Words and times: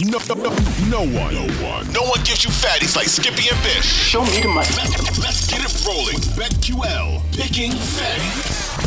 No, 0.00 0.18
no, 0.28 0.34
no, 0.36 0.50
no 0.88 1.00
one, 1.00 1.34
no 1.34 1.46
one, 1.66 1.92
no 1.92 2.02
one 2.02 2.22
gives 2.22 2.44
you 2.44 2.50
fatties 2.50 2.94
like 2.94 3.08
Skippy 3.08 3.48
and 3.48 3.60
Bish. 3.64 3.84
Show 3.84 4.22
me 4.22 4.40
the 4.40 4.46
money. 4.46 4.68
Let's, 4.76 5.18
let's 5.18 5.50
get 5.50 5.58
it 5.58 5.84
rolling. 5.84 6.18
BetQL, 6.38 7.20
picking 7.36 7.72
fatties. 7.72 8.78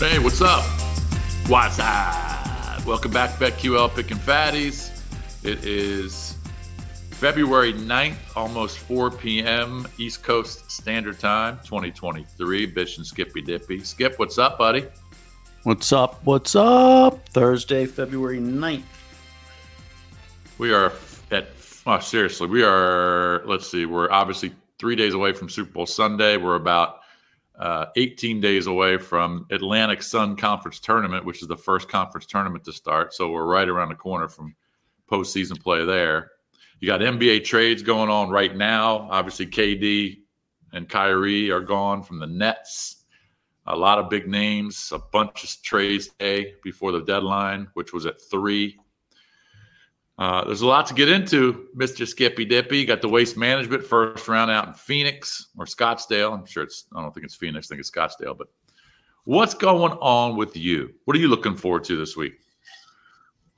Hey, 0.00 0.18
what's 0.18 0.42
up? 0.42 0.64
What's 1.48 1.78
up? 1.78 2.84
Welcome 2.84 3.12
back, 3.12 3.38
BetQL 3.38 3.94
Picking 3.94 4.16
Fatties. 4.16 4.90
It 5.44 5.64
is 5.64 6.36
February 7.12 7.74
9th, 7.74 8.16
almost 8.34 8.78
4 8.78 9.12
p.m. 9.12 9.86
East 9.98 10.24
Coast 10.24 10.68
Standard 10.68 11.20
Time, 11.20 11.60
2023. 11.64 12.66
Bish 12.66 12.96
and 12.96 13.06
Skippy 13.06 13.40
Dippy. 13.40 13.84
Skip, 13.84 14.18
what's 14.18 14.36
up, 14.36 14.58
buddy? 14.58 14.84
What's 15.66 15.92
up? 15.92 16.24
What's 16.24 16.54
up? 16.54 17.28
Thursday, 17.30 17.86
February 17.86 18.38
9th. 18.38 18.84
We 20.58 20.72
are 20.72 20.92
at, 21.32 21.48
oh, 21.84 21.98
seriously, 21.98 22.46
we 22.46 22.62
are, 22.62 23.42
let's 23.46 23.68
see, 23.68 23.84
we're 23.84 24.08
obviously 24.12 24.54
three 24.78 24.94
days 24.94 25.14
away 25.14 25.32
from 25.32 25.48
Super 25.48 25.72
Bowl 25.72 25.84
Sunday. 25.84 26.36
We're 26.36 26.54
about 26.54 27.00
uh, 27.58 27.86
18 27.96 28.40
days 28.40 28.68
away 28.68 28.96
from 28.96 29.44
Atlantic 29.50 30.04
Sun 30.04 30.36
Conference 30.36 30.78
Tournament, 30.78 31.24
which 31.24 31.42
is 31.42 31.48
the 31.48 31.56
first 31.56 31.88
conference 31.88 32.26
tournament 32.26 32.62
to 32.66 32.72
start. 32.72 33.12
So 33.12 33.32
we're 33.32 33.44
right 33.44 33.68
around 33.68 33.88
the 33.88 33.96
corner 33.96 34.28
from 34.28 34.54
postseason 35.10 35.60
play 35.60 35.84
there. 35.84 36.30
You 36.78 36.86
got 36.86 37.00
NBA 37.00 37.42
trades 37.42 37.82
going 37.82 38.08
on 38.08 38.30
right 38.30 38.54
now. 38.54 39.08
Obviously, 39.10 39.46
KD 39.46 40.18
and 40.72 40.88
Kyrie 40.88 41.50
are 41.50 41.60
gone 41.60 42.04
from 42.04 42.20
the 42.20 42.28
Nets. 42.28 43.02
A 43.68 43.76
lot 43.76 43.98
of 43.98 44.08
big 44.08 44.28
names, 44.28 44.92
a 44.94 44.98
bunch 44.98 45.44
of 45.44 45.62
trades 45.62 46.08
today 46.08 46.54
before 46.62 46.92
the 46.92 47.00
deadline, 47.00 47.68
which 47.74 47.92
was 47.92 48.06
at 48.06 48.20
three. 48.20 48.78
Uh, 50.18 50.44
there's 50.44 50.62
a 50.62 50.66
lot 50.66 50.86
to 50.86 50.94
get 50.94 51.08
into, 51.08 51.66
Mr. 51.76 52.06
Skippy 52.06 52.44
Dippy. 52.44 52.78
You 52.78 52.86
got 52.86 53.02
the 53.02 53.08
waste 53.08 53.36
management 53.36 53.84
first 53.84 54.28
round 54.28 54.50
out 54.50 54.68
in 54.68 54.74
Phoenix 54.74 55.48
or 55.58 55.66
Scottsdale. 55.66 56.32
I'm 56.32 56.46
sure 56.46 56.62
it's, 56.62 56.84
I 56.94 57.02
don't 57.02 57.12
think 57.12 57.26
it's 57.26 57.34
Phoenix, 57.34 57.66
I 57.66 57.68
think 57.70 57.80
it's 57.80 57.90
Scottsdale. 57.90 58.36
But 58.38 58.48
what's 59.24 59.52
going 59.52 59.92
on 59.92 60.36
with 60.36 60.56
you? 60.56 60.94
What 61.04 61.16
are 61.16 61.20
you 61.20 61.28
looking 61.28 61.56
forward 61.56 61.84
to 61.84 61.96
this 61.96 62.16
week? 62.16 62.34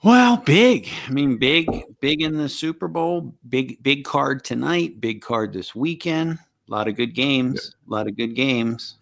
Well, 0.03 0.37
big. 0.39 0.89
I 1.07 1.11
mean, 1.11 1.39
big, 1.39 1.69
big 2.01 2.23
in 2.23 2.37
the 2.37 2.49
Super 2.49 2.89
Bowl. 2.89 3.35
Big, 3.49 3.83
big 3.83 4.05
card 4.05 4.45
tonight. 4.45 5.01
Big 5.01 5.21
card 5.21 5.53
this 5.53 5.75
weekend. 5.75 6.39
A 6.69 6.73
lot 6.73 6.89
of 6.89 6.97
good 6.97 7.15
games. 7.15 7.75
A 7.89 7.93
lot 7.93 8.07
of 8.07 8.17
good 8.17 8.35
games. 8.35 8.97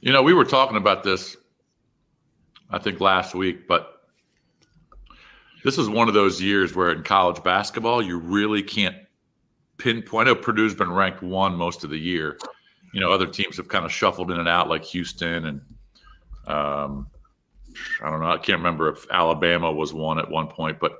You 0.00 0.12
know, 0.12 0.22
we 0.22 0.32
were 0.32 0.44
talking 0.44 0.76
about 0.76 1.02
this, 1.02 1.36
I 2.70 2.78
think 2.78 3.00
last 3.00 3.34
week, 3.34 3.68
but 3.68 4.02
this 5.62 5.76
is 5.76 5.88
one 5.88 6.08
of 6.08 6.14
those 6.14 6.40
years 6.40 6.74
where 6.74 6.90
in 6.92 7.02
college 7.02 7.42
basketball, 7.42 8.00
you 8.00 8.18
really 8.18 8.62
can't 8.62 8.96
pinpoint. 9.76 10.28
I 10.28 10.32
know 10.32 10.40
Purdue's 10.40 10.74
been 10.74 10.90
ranked 10.90 11.22
one 11.22 11.54
most 11.54 11.84
of 11.84 11.90
the 11.90 11.98
year. 11.98 12.38
You 12.92 13.00
know, 13.00 13.12
other 13.12 13.26
teams 13.26 13.58
have 13.58 13.68
kind 13.68 13.84
of 13.84 13.92
shuffled 13.92 14.30
in 14.30 14.38
and 14.38 14.48
out, 14.48 14.68
like 14.68 14.84
Houston 14.84 15.46
and 15.46 15.60
um, 16.46 17.06
I 18.02 18.10
don't 18.10 18.20
know. 18.20 18.30
I 18.30 18.38
can't 18.38 18.58
remember 18.58 18.88
if 18.88 19.06
Alabama 19.10 19.70
was 19.70 19.92
one 19.92 20.18
at 20.18 20.28
one 20.28 20.48
point, 20.48 20.80
but 20.80 20.98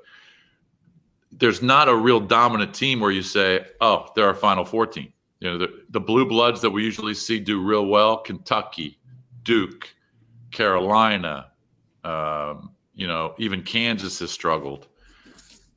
there's 1.32 1.62
not 1.62 1.88
a 1.88 1.94
real 1.94 2.20
dominant 2.20 2.74
team 2.74 3.00
where 3.00 3.10
you 3.10 3.22
say, 3.22 3.64
"Oh, 3.80 4.08
they're 4.14 4.26
our 4.26 4.34
Final 4.34 4.64
Four 4.64 4.86
team." 4.86 5.12
You 5.40 5.50
know, 5.50 5.58
the, 5.58 5.68
the 5.88 6.00
blue 6.00 6.26
bloods 6.26 6.60
that 6.60 6.70
we 6.70 6.84
usually 6.84 7.14
see 7.14 7.38
do 7.40 7.60
real 7.60 7.86
well: 7.86 8.18
Kentucky, 8.18 8.98
Duke, 9.42 9.94
Carolina. 10.50 11.50
Um, 12.04 12.72
you 12.94 13.06
know, 13.06 13.34
even 13.38 13.62
Kansas 13.62 14.18
has 14.20 14.30
struggled. 14.30 14.86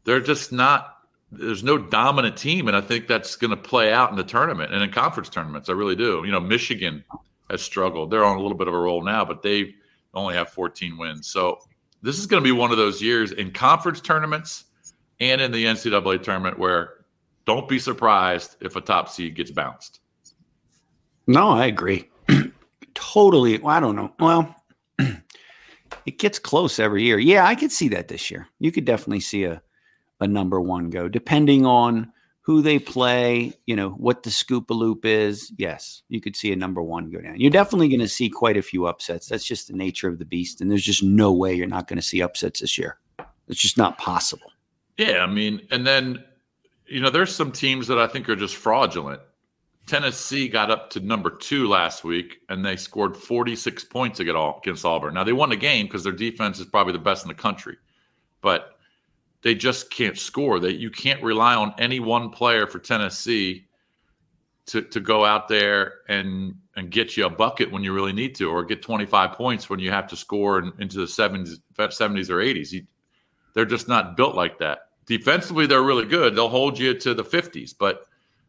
They're 0.03 0.19
just 0.19 0.51
not. 0.51 0.97
There's 1.31 1.63
no 1.63 1.77
dominant 1.77 2.37
team, 2.37 2.67
and 2.67 2.77
I 2.77 2.81
think 2.81 3.07
that's 3.07 3.35
going 3.35 3.51
to 3.51 3.57
play 3.57 3.91
out 3.91 4.11
in 4.11 4.17
the 4.17 4.23
tournament 4.23 4.73
and 4.73 4.83
in 4.83 4.91
conference 4.91 5.29
tournaments. 5.29 5.67
I 5.67 5.73
really 5.73 5.95
do. 5.95 6.21
You 6.25 6.31
know, 6.31 6.39
Michigan 6.39 7.03
has 7.49 7.61
struggled. 7.61 8.11
They're 8.11 8.23
on 8.23 8.37
a 8.37 8.41
little 8.41 8.57
bit 8.57 8.67
of 8.67 8.73
a 8.73 8.77
roll 8.77 9.03
now, 9.03 9.25
but 9.25 9.41
they 9.41 9.73
only 10.13 10.35
have 10.35 10.49
14 10.49 10.97
wins. 10.97 11.27
So 11.27 11.59
this 12.03 12.19
is 12.19 12.27
going 12.27 12.43
to 12.43 12.45
be 12.45 12.51
one 12.51 12.71
of 12.71 12.77
those 12.77 13.01
years 13.01 13.31
in 13.31 13.51
conference 13.51 14.01
tournaments 14.01 14.65
and 15.19 15.41
in 15.41 15.51
the 15.51 15.65
NCAA 15.65 16.21
tournament 16.21 16.59
where 16.59 17.02
don't 17.45 17.67
be 17.67 17.79
surprised 17.79 18.57
if 18.61 18.75
a 18.75 18.81
top 18.81 19.09
seed 19.09 19.35
gets 19.35 19.51
bounced. 19.51 19.99
No, 21.27 21.49
I 21.49 21.65
agree. 21.67 22.09
totally. 22.93 23.57
Well, 23.57 23.75
I 23.75 23.79
don't 23.79 23.95
know. 23.95 24.13
Well, 24.19 24.55
it 26.05 26.19
gets 26.19 26.39
close 26.39 26.79
every 26.79 27.03
year. 27.03 27.19
Yeah, 27.19 27.45
I 27.45 27.55
could 27.55 27.71
see 27.71 27.89
that 27.89 28.07
this 28.07 28.29
year. 28.29 28.47
You 28.59 28.71
could 28.71 28.85
definitely 28.85 29.21
see 29.21 29.45
a 29.45 29.61
a 30.23 30.27
number 30.27 30.59
one 30.59 30.89
go, 30.89 31.07
depending 31.07 31.65
on 31.65 32.11
who 32.41 32.61
they 32.61 32.79
play, 32.79 33.53
you 33.65 33.75
know, 33.75 33.89
what 33.91 34.23
the 34.23 34.31
scoop 34.31 34.69
a 34.69 34.73
loop 34.73 35.05
is. 35.05 35.51
Yes, 35.57 36.03
you 36.09 36.19
could 36.19 36.35
see 36.35 36.51
a 36.51 36.55
number 36.55 36.81
one 36.81 37.09
go 37.09 37.21
down. 37.21 37.39
You're 37.39 37.51
definitely 37.51 37.87
going 37.87 37.99
to 37.99 38.07
see 38.07 38.29
quite 38.29 38.57
a 38.57 38.61
few 38.61 38.85
upsets. 38.85 39.27
That's 39.27 39.45
just 39.45 39.67
the 39.67 39.73
nature 39.73 40.09
of 40.09 40.19
the 40.19 40.25
beast. 40.25 40.59
And 40.59 40.69
there's 40.69 40.83
just 40.83 41.03
no 41.03 41.31
way 41.31 41.53
you're 41.53 41.67
not 41.67 41.87
going 41.87 41.99
to 41.99 42.05
see 42.05 42.21
upsets 42.21 42.59
this 42.59 42.77
year. 42.77 42.97
It's 43.47 43.61
just 43.61 43.77
not 43.77 43.97
possible. 43.97 44.51
Yeah. 44.97 45.23
I 45.23 45.27
mean, 45.27 45.61
and 45.71 45.85
then, 45.85 46.23
you 46.93 47.01
know, 47.01 47.09
there's 47.09 47.33
some 47.33 47.51
teams 47.51 47.87
that 47.87 47.97
I 47.97 48.05
think 48.05 48.29
are 48.29 48.35
just 48.35 48.55
fraudulent. 48.55 49.19
Tennessee 49.87 50.47
got 50.47 50.69
up 50.69 50.91
to 50.91 50.99
number 50.99 51.31
two 51.31 51.67
last 51.67 52.03
week 52.03 52.37
and 52.49 52.63
they 52.63 52.75
scored 52.75 53.17
46 53.17 53.83
points 53.85 54.19
against 54.19 54.85
Auburn. 54.85 55.15
Now, 55.15 55.23
they 55.23 55.33
won 55.33 55.49
the 55.49 55.55
game 55.55 55.87
because 55.87 56.03
their 56.03 56.13
defense 56.13 56.59
is 56.59 56.67
probably 56.67 56.93
the 56.93 56.99
best 56.99 57.23
in 57.23 57.29
the 57.29 57.33
country, 57.33 57.77
but 58.41 58.77
they 59.41 59.55
just 59.55 59.89
can't 59.89 60.17
score. 60.17 60.59
That 60.59 60.75
you 60.75 60.91
can't 60.91 61.21
rely 61.23 61.55
on 61.55 61.73
any 61.79 61.99
one 61.99 62.29
player 62.29 62.67
for 62.67 62.77
Tennessee 62.77 63.65
to, 64.67 64.83
to 64.83 64.99
go 64.99 65.25
out 65.25 65.47
there 65.47 65.95
and 66.07 66.55
and 66.75 66.89
get 66.89 67.17
you 67.17 67.25
a 67.25 67.29
bucket 67.29 67.71
when 67.71 67.83
you 67.83 67.93
really 67.93 68.13
need 68.13 68.35
to, 68.35 68.49
or 68.49 68.63
get 68.63 68.81
25 68.81 69.33
points 69.33 69.69
when 69.69 69.79
you 69.79 69.91
have 69.91 70.07
to 70.07 70.15
score 70.15 70.57
in, 70.57 70.71
into 70.79 70.97
the 70.97 71.05
70s, 71.05 71.59
70s 71.77 72.29
or 72.31 72.37
80s. 72.37 72.71
You, 72.71 72.83
they're 73.53 73.65
just 73.65 73.87
not 73.87 74.17
built 74.17 74.33
like 74.35 74.57
that. 74.57 74.87
Defensively, 75.05 75.65
they're 75.65 75.83
really 75.83 76.05
good. 76.05 76.35
They'll 76.35 76.49
hold 76.49 76.79
you 76.79 76.93
to 76.93 77.13
the 77.13 77.23
50s, 77.23 77.73
but 77.77 78.05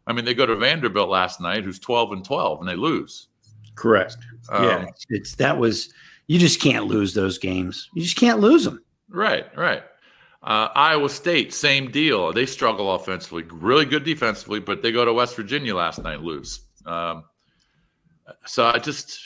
I 0.07 0.13
mean, 0.13 0.25
they 0.25 0.35
go 0.35 0.47
to 0.47 0.57
Vanderbilt 0.57 1.09
last 1.09 1.41
night, 1.41 1.65
who's 1.65 1.79
12 1.79 2.13
and 2.13 2.25
12, 2.25 2.61
and 2.61 2.69
they 2.69 2.77
lose. 2.77 3.29
Correct. 3.75 4.17
Um, 4.51 4.65
yeah, 4.65 4.87
it's, 5.09 5.35
that 5.37 5.59
was 5.59 5.93
you 6.27 6.39
just 6.39 6.61
can't 6.61 6.87
lose 6.87 7.15
those 7.15 7.39
games. 7.39 7.89
You 7.95 8.03
just 8.03 8.17
can't 8.17 8.41
lose 8.41 8.65
them. 8.65 8.83
Right, 9.09 9.47
right. 9.57 9.83
Uh, 10.43 10.69
Iowa 10.75 11.09
State, 11.09 11.55
same 11.55 11.91
deal. 11.91 12.33
They 12.33 12.47
struggle 12.47 12.95
offensively, 12.95 13.45
really 13.51 13.87
good 13.87 14.05
defensively, 14.05 14.61
but 14.61 14.83
they 14.83 14.93
go 14.93 15.05
to 15.05 15.13
West 15.13 15.37
Virginia 15.37 15.75
last 15.75 16.03
night, 16.03 16.21
lose. 16.21 16.61
Um, 16.85 17.25
so 18.45 18.67
I 18.67 18.79
just, 18.79 19.21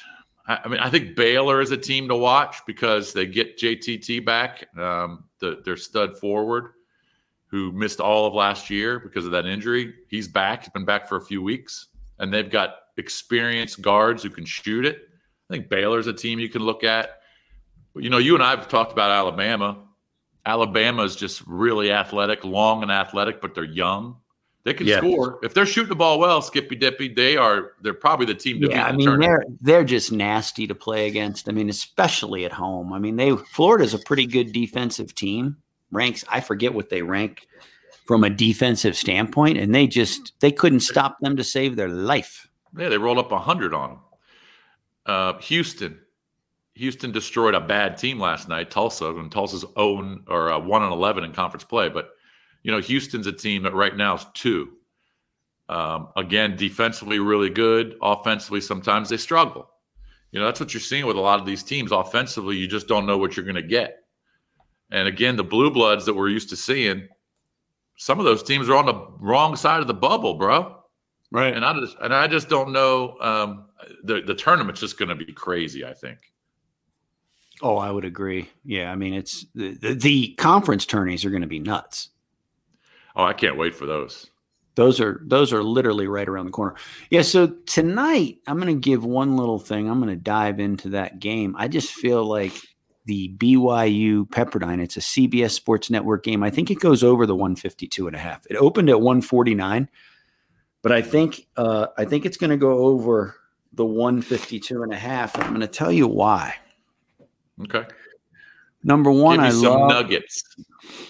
I, 0.46 0.60
I, 0.64 0.68
mean, 0.68 0.78
I 0.78 0.90
think 0.90 1.16
Baylor 1.16 1.60
is 1.60 1.72
a 1.72 1.76
team 1.76 2.08
to 2.08 2.16
watch 2.16 2.58
because 2.66 3.12
they 3.12 3.26
get 3.26 3.58
JTT 3.58 4.24
back, 4.24 4.66
um, 4.78 5.24
the, 5.40 5.60
their 5.64 5.76
stud 5.76 6.16
forward, 6.18 6.70
who 7.48 7.72
missed 7.72 8.00
all 8.00 8.26
of 8.26 8.34
last 8.34 8.70
year 8.70 8.98
because 8.98 9.24
of 9.24 9.32
that 9.32 9.46
injury. 9.46 9.94
He's 10.08 10.28
back. 10.28 10.62
He's 10.64 10.72
been 10.72 10.84
back 10.84 11.08
for 11.08 11.16
a 11.16 11.20
few 11.24 11.42
weeks, 11.42 11.86
and 12.18 12.32
they've 12.32 12.50
got 12.50 12.76
experienced 12.96 13.80
guards 13.82 14.22
who 14.22 14.30
can 14.30 14.44
shoot 14.44 14.84
it. 14.84 15.08
I 15.50 15.54
think 15.54 15.68
Baylor's 15.68 16.06
a 16.06 16.12
team 16.12 16.38
you 16.38 16.48
can 16.48 16.62
look 16.62 16.84
at. 16.84 17.20
You 17.96 18.10
know, 18.10 18.18
you 18.18 18.34
and 18.34 18.42
I 18.44 18.50
have 18.50 18.68
talked 18.68 18.92
about 18.92 19.10
Alabama. 19.10 19.78
Alabama 20.44 21.02
is 21.02 21.16
just 21.16 21.42
really 21.46 21.90
athletic, 21.90 22.44
long 22.44 22.82
and 22.82 22.92
athletic, 22.92 23.40
but 23.40 23.54
they're 23.54 23.64
young. 23.64 24.16
They 24.64 24.74
can 24.74 24.86
Yeah. 24.86 24.98
score 24.98 25.38
if 25.42 25.54
they're 25.54 25.64
shooting 25.66 25.88
the 25.88 25.94
ball 25.94 26.18
well. 26.18 26.42
Skippy 26.42 26.76
Dippy, 26.76 27.08
they 27.08 27.36
are. 27.38 27.72
They're 27.80 27.94
probably 27.94 28.26
the 28.26 28.34
team 28.34 28.60
to 28.60 28.68
beat 28.68 28.74
Yeah, 28.74 28.86
I 28.86 28.92
mean 28.92 29.06
tournament. 29.06 29.58
they're 29.62 29.76
they're 29.78 29.84
just 29.84 30.12
nasty 30.12 30.66
to 30.66 30.74
play 30.74 31.06
against. 31.06 31.48
I 31.48 31.52
mean, 31.52 31.70
especially 31.70 32.44
at 32.44 32.52
home. 32.52 32.92
I 32.92 32.98
mean, 32.98 33.16
they 33.16 33.34
Florida's 33.36 33.94
a 33.94 33.98
pretty 34.00 34.26
good 34.26 34.52
defensive 34.52 35.14
team. 35.14 35.56
Ranks, 35.90 36.24
I 36.28 36.40
forget 36.40 36.74
what 36.74 36.90
they 36.90 37.02
rank 37.02 37.46
from 38.04 38.24
a 38.24 38.30
defensive 38.30 38.96
standpoint, 38.96 39.58
and 39.58 39.74
they 39.74 39.86
just 39.86 40.32
they 40.40 40.50
couldn't 40.50 40.80
stop 40.80 41.18
them 41.20 41.36
to 41.36 41.44
save 41.44 41.76
their 41.76 41.88
life. 41.88 42.48
Yeah, 42.76 42.88
they 42.88 42.98
rolled 42.98 43.18
up 43.18 43.30
100 43.30 43.74
on 43.74 43.90
them. 43.90 43.98
Uh, 45.06 45.38
Houston. 45.40 45.98
Houston 46.74 47.10
destroyed 47.10 47.54
a 47.54 47.60
bad 47.60 47.96
team 47.98 48.20
last 48.20 48.48
night, 48.48 48.70
Tulsa, 48.70 49.08
and 49.10 49.32
Tulsa's 49.32 49.64
own 49.76 50.22
or 50.28 50.52
uh, 50.52 50.58
1 50.58 50.82
and 50.82 50.92
11 50.92 51.24
in 51.24 51.32
conference 51.32 51.64
play. 51.64 51.88
But, 51.88 52.10
you 52.62 52.70
know, 52.70 52.78
Houston's 52.80 53.26
a 53.26 53.32
team 53.32 53.64
that 53.64 53.74
right 53.74 53.96
now 53.96 54.14
is 54.14 54.26
two. 54.34 54.70
Um, 55.68 56.08
again, 56.16 56.56
defensively, 56.56 57.18
really 57.18 57.50
good. 57.50 57.96
Offensively, 58.00 58.60
sometimes 58.60 59.08
they 59.08 59.16
struggle. 59.16 59.68
You 60.30 60.38
know, 60.38 60.46
that's 60.46 60.60
what 60.60 60.72
you're 60.72 60.80
seeing 60.80 61.04
with 61.04 61.16
a 61.16 61.20
lot 61.20 61.40
of 61.40 61.46
these 61.46 61.62
teams. 61.62 61.90
Offensively, 61.90 62.56
you 62.56 62.68
just 62.68 62.86
don't 62.86 63.06
know 63.06 63.18
what 63.18 63.36
you're 63.36 63.44
going 63.44 63.56
to 63.56 63.62
get. 63.62 64.04
And 64.90 65.06
again, 65.08 65.36
the 65.36 65.44
blue 65.44 65.70
bloods 65.70 66.06
that 66.06 66.14
we're 66.14 66.28
used 66.30 66.48
to 66.50 66.56
seeing, 66.56 67.08
some 67.96 68.18
of 68.18 68.24
those 68.24 68.42
teams 68.42 68.68
are 68.68 68.76
on 68.76 68.86
the 68.86 69.06
wrong 69.20 69.56
side 69.56 69.80
of 69.80 69.86
the 69.86 69.94
bubble, 69.94 70.34
bro 70.34 70.74
Right. 71.30 71.54
and 71.54 71.62
I 71.64 71.78
just 71.78 71.96
and 72.00 72.14
I 72.14 72.26
just 72.26 72.48
don't 72.48 72.72
know. 72.72 73.16
Um, 73.20 73.66
the 74.04 74.22
the 74.22 74.34
tournament's 74.34 74.80
just 74.80 74.98
going 74.98 75.10
to 75.10 75.14
be 75.14 75.30
crazy. 75.32 75.84
I 75.84 75.92
think. 75.92 76.18
Oh, 77.60 77.76
I 77.76 77.90
would 77.90 78.04
agree. 78.04 78.48
Yeah, 78.64 78.90
I 78.90 78.94
mean 78.94 79.12
it's 79.14 79.44
the 79.54 79.74
the, 79.74 79.94
the 79.94 80.34
conference 80.38 80.86
tourneys 80.86 81.24
are 81.24 81.30
going 81.30 81.42
to 81.42 81.48
be 81.48 81.58
nuts. 81.58 82.10
Oh, 83.14 83.24
I 83.24 83.32
can't 83.34 83.58
wait 83.58 83.74
for 83.74 83.84
those. 83.84 84.30
Those 84.76 85.00
are 85.00 85.20
those 85.26 85.52
are 85.52 85.62
literally 85.62 86.06
right 86.06 86.28
around 86.28 86.46
the 86.46 86.52
corner. 86.52 86.76
Yeah, 87.10 87.22
so 87.22 87.48
tonight 87.66 88.38
I'm 88.46 88.58
going 88.60 88.74
to 88.74 88.80
give 88.80 89.04
one 89.04 89.36
little 89.36 89.58
thing. 89.58 89.90
I'm 89.90 90.00
going 90.00 90.16
to 90.16 90.22
dive 90.22 90.60
into 90.60 90.90
that 90.90 91.18
game. 91.18 91.56
I 91.58 91.68
just 91.68 91.92
feel 91.92 92.24
like 92.24 92.54
the 93.08 93.30
BYU 93.38 94.28
Pepperdine, 94.28 94.82
it's 94.82 94.98
a 94.98 95.00
CBS 95.00 95.52
Sports 95.52 95.88
Network 95.88 96.22
game. 96.22 96.42
I 96.42 96.50
think 96.50 96.70
it 96.70 96.78
goes 96.78 97.02
over 97.02 97.24
the 97.24 97.34
152 97.34 98.06
and 98.06 98.14
a 98.14 98.18
half. 98.18 98.46
It 98.50 98.56
opened 98.56 98.90
at 98.90 99.00
149, 99.00 99.88
but 100.82 100.92
I 100.92 101.00
think 101.00 101.46
uh, 101.56 101.86
I 101.96 102.04
think 102.04 102.26
it's 102.26 102.36
going 102.36 102.50
to 102.50 102.58
go 102.58 102.80
over 102.80 103.34
the 103.72 103.86
152 103.86 104.82
and 104.82 104.92
a 104.92 104.96
half. 104.96 105.34
And 105.34 105.44
I'm 105.44 105.50
going 105.50 105.62
to 105.62 105.66
tell 105.66 105.90
you 105.90 106.06
why. 106.06 106.54
Okay. 107.62 107.86
Number 108.84 109.10
one, 109.10 109.40
I 109.40 109.50
some 109.50 109.62
love 109.62 109.90
nuggets. 109.90 110.44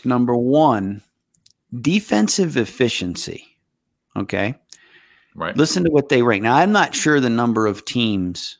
number 0.04 0.36
one, 0.36 1.02
defensive 1.80 2.56
efficiency. 2.56 3.58
Okay. 4.16 4.54
Right. 5.34 5.56
Listen 5.56 5.82
to 5.82 5.90
what 5.90 6.10
they 6.10 6.22
rank. 6.22 6.44
Now, 6.44 6.54
I'm 6.54 6.72
not 6.72 6.94
sure 6.94 7.18
the 7.18 7.28
number 7.28 7.66
of 7.66 7.84
teams 7.84 8.58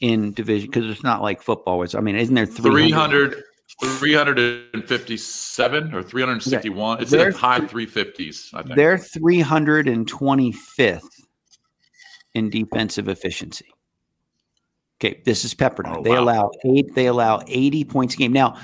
in 0.00 0.32
division 0.32 0.70
because 0.70 0.90
it's 0.90 1.02
not 1.02 1.20
like 1.22 1.42
football. 1.42 1.82
It's, 1.82 1.94
I 1.94 2.00
mean, 2.00 2.16
isn't 2.16 2.34
there 2.34 2.46
300? 2.46 3.42
300, 3.82 3.82
357 3.82 5.94
or 5.94 6.02
361. 6.02 7.02
It's 7.02 7.10
They're 7.10 7.26
in 7.26 7.32
the 7.32 7.38
high 7.38 7.60
350s, 7.60 8.54
I 8.54 8.62
think. 8.62 8.76
They're 8.76 8.98
325th 8.98 11.00
in 12.34 12.50
defensive 12.50 13.08
efficiency. 13.08 13.66
Okay, 15.00 15.22
this 15.24 15.44
is 15.44 15.54
Pepperdine. 15.54 15.98
Oh, 15.98 16.02
they 16.02 16.14
allow 16.14 16.50
eight. 16.64 16.94
They 16.94 17.06
allow 17.06 17.42
80 17.46 17.84
points 17.84 18.14
a 18.14 18.16
game. 18.16 18.32
Now, 18.32 18.56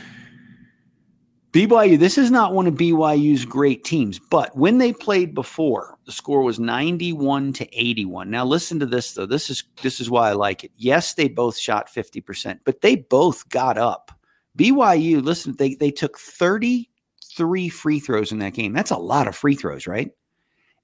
BYU. 1.52 1.98
This 1.98 2.16
is 2.16 2.30
not 2.30 2.54
one 2.54 2.68
of 2.68 2.74
BYU's 2.74 3.44
great 3.44 3.82
teams, 3.82 4.20
but 4.20 4.56
when 4.56 4.78
they 4.78 4.92
played 4.92 5.34
before, 5.34 5.98
the 6.06 6.12
score 6.12 6.42
was 6.42 6.60
91 6.60 7.52
to 7.54 7.78
81. 7.78 8.30
Now, 8.30 8.44
listen 8.44 8.78
to 8.78 8.86
this 8.86 9.14
though. 9.14 9.26
This 9.26 9.50
is 9.50 9.64
this 9.82 10.00
is 10.00 10.08
why 10.08 10.30
I 10.30 10.34
like 10.34 10.62
it. 10.62 10.70
Yes, 10.76 11.14
they 11.14 11.28
both 11.28 11.58
shot 11.58 11.88
50 11.88 12.20
percent, 12.20 12.60
but 12.64 12.82
they 12.82 12.96
both 12.96 13.48
got 13.48 13.78
up. 13.78 14.12
BYU. 14.56 15.22
Listen, 15.24 15.56
they 15.58 15.74
they 15.74 15.90
took 15.90 16.18
33 16.18 17.68
free 17.68 17.98
throws 17.98 18.30
in 18.30 18.38
that 18.38 18.54
game. 18.54 18.72
That's 18.72 18.92
a 18.92 18.96
lot 18.96 19.26
of 19.26 19.34
free 19.34 19.56
throws, 19.56 19.88
right? 19.88 20.10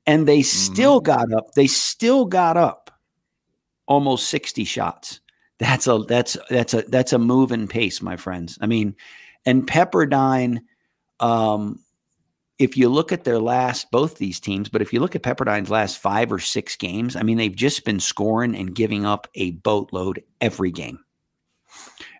And 0.05 0.27
they 0.27 0.41
mm-hmm. 0.41 0.73
still 0.73 1.01
got 1.01 1.33
up. 1.33 1.53
They 1.55 1.69
still 1.69 2.25
got 2.25 2.57
up 2.57 2.91
almost 3.87 4.29
60 4.31 4.65
shots. 4.65 5.21
That's 5.59 5.87
a 5.87 5.99
that's 6.07 6.37
that's 6.51 6.75
a 6.75 6.83
that's 6.83 7.13
a 7.13 7.19
moving 7.19 7.67
pace, 7.69 8.03
my 8.03 8.17
friends. 8.17 8.59
I 8.61 8.67
mean, 8.67 8.95
and 9.47 9.67
Pepperdine, 9.67 10.61
um, 11.21 11.81
if 12.59 12.77
you 12.77 12.89
look 12.89 13.13
at 13.13 13.25
their 13.25 13.39
last 13.39 13.91
both 13.91 14.17
these 14.19 14.41
teams, 14.41 14.69
but 14.69 14.83
if 14.83 14.93
you 14.93 15.01
look 15.01 15.15
at 15.15 15.23
Pepperdine's 15.23 15.71
last 15.71 15.99
five 15.99 16.33
or 16.33 16.39
six 16.39 16.77
games, 16.77 17.15
I 17.15 17.23
mean, 17.23 17.37
they've 17.39 17.55
just 17.55 17.85
been 17.85 18.01
scoring 18.01 18.57
and 18.57 18.75
giving 18.75 19.07
up 19.07 19.29
a 19.35 19.53
boatload 19.53 20.23
every 20.41 20.71
game. 20.71 20.99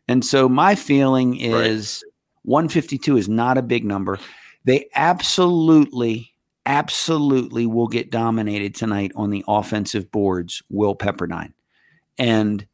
And 0.09 0.25
so 0.25 0.49
my 0.49 0.75
feeling 0.75 1.37
is 1.37 2.05
152 2.43 3.17
is 3.17 3.29
not 3.29 3.59
a 3.59 3.63
big 3.63 3.85
number. 3.85 4.19
They 4.65 4.89
absolutely, 4.95 6.33
absolutely 6.65 7.67
will 7.67 7.89
get 7.89 8.11
dominated 8.11 8.75
tonight 8.75 9.13
on 9.17 9.31
the 9.31 9.45
offensive 9.49 10.13
boards, 10.13 10.63
Will 10.69 10.95
Pepperdine. 10.95 11.55
And 12.19 12.67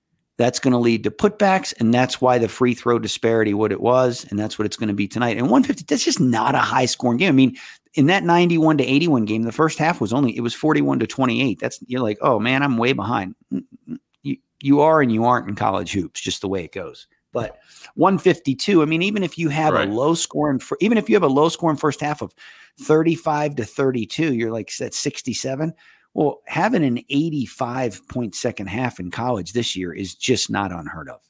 that's 0.43 0.59
going 0.59 0.73
to 0.73 0.79
lead 0.79 1.05
to 1.05 1.11
putbacks. 1.13 1.73
And 1.79 1.95
that's 1.95 2.21
why 2.21 2.37
the 2.39 2.49
free 2.49 2.75
throw 2.75 2.99
disparity, 2.99 3.55
what 3.55 3.71
it 3.71 3.81
was, 3.81 4.27
and 4.29 4.37
that's 4.37 4.59
what 4.59 4.67
it's 4.67 4.77
going 4.77 4.89
to 4.89 4.95
be 4.95 5.07
tonight. 5.07 5.37
And 5.37 5.43
150, 5.49 5.85
that's 5.87 6.05
just 6.05 6.19
not 6.19 6.57
a 6.57 6.59
high 6.59 6.87
scoring 6.87 7.19
game. 7.19 7.29
I 7.29 7.33
mean, 7.33 7.57
in 7.95 8.07
that 8.07 8.25
91 8.25 8.79
to 8.79 8.85
81 8.85 9.25
game, 9.25 9.43
the 9.45 9.53
first 9.53 9.79
half 9.79 10.01
was 10.01 10.13
only, 10.13 10.37
it 10.37 10.41
was 10.41 10.53
41 10.53 10.99
to 10.99 11.07
28. 11.07 11.61
That's, 11.61 11.79
you're 11.87 12.01
like, 12.01 12.19
oh 12.23 12.41
man, 12.41 12.65
I'm 12.65 12.77
way 12.77 12.93
behind. 12.93 13.37
Mm, 13.53 13.59
mm, 13.59 13.93
mm. 13.93 13.99
You, 14.25 14.37
you 14.61 14.81
are 14.81 15.01
and 15.01 15.13
you 15.13 15.25
aren't 15.25 15.49
in 15.49 15.55
college 15.55 15.93
hoops, 15.93 16.21
just 16.21 16.41
the 16.41 16.49
way 16.49 16.65
it 16.65 16.73
goes. 16.73 17.07
But 17.33 17.59
152, 17.95 18.83
I 18.83 18.85
mean, 18.85 19.03
even 19.03 19.23
if 19.23 19.39
you 19.39 19.49
have 19.49 19.75
Right. 19.75 19.89
a 19.89 19.93
low 19.93 20.15
scoring, 20.15 20.59
for, 20.59 20.77
even 20.81 20.99
if 20.99 21.09
you 21.09 21.15
have 21.15 21.23
a 21.23 21.29
low 21.29 21.51
scoring 21.51 21.77
first 21.77 22.01
half 22.01 22.21
of 22.21 22.35
35 22.81 23.55
to 23.57 23.65
32, 23.65 24.35
you're 24.35 24.51
like, 24.51 24.75
that's 24.77 24.99
67. 24.99 25.73
Well, 26.15 26.41
having 26.47 26.85
an 26.85 26.99
85 27.09 28.07
point 28.09 28.35
second 28.35 28.67
half 28.69 29.01
in 29.01 29.11
college 29.11 29.53
this 29.53 29.75
year 29.77 29.93
is 29.93 30.15
just 30.15 30.51
not 30.51 30.73
unheard 30.73 31.09
of. 31.09 31.21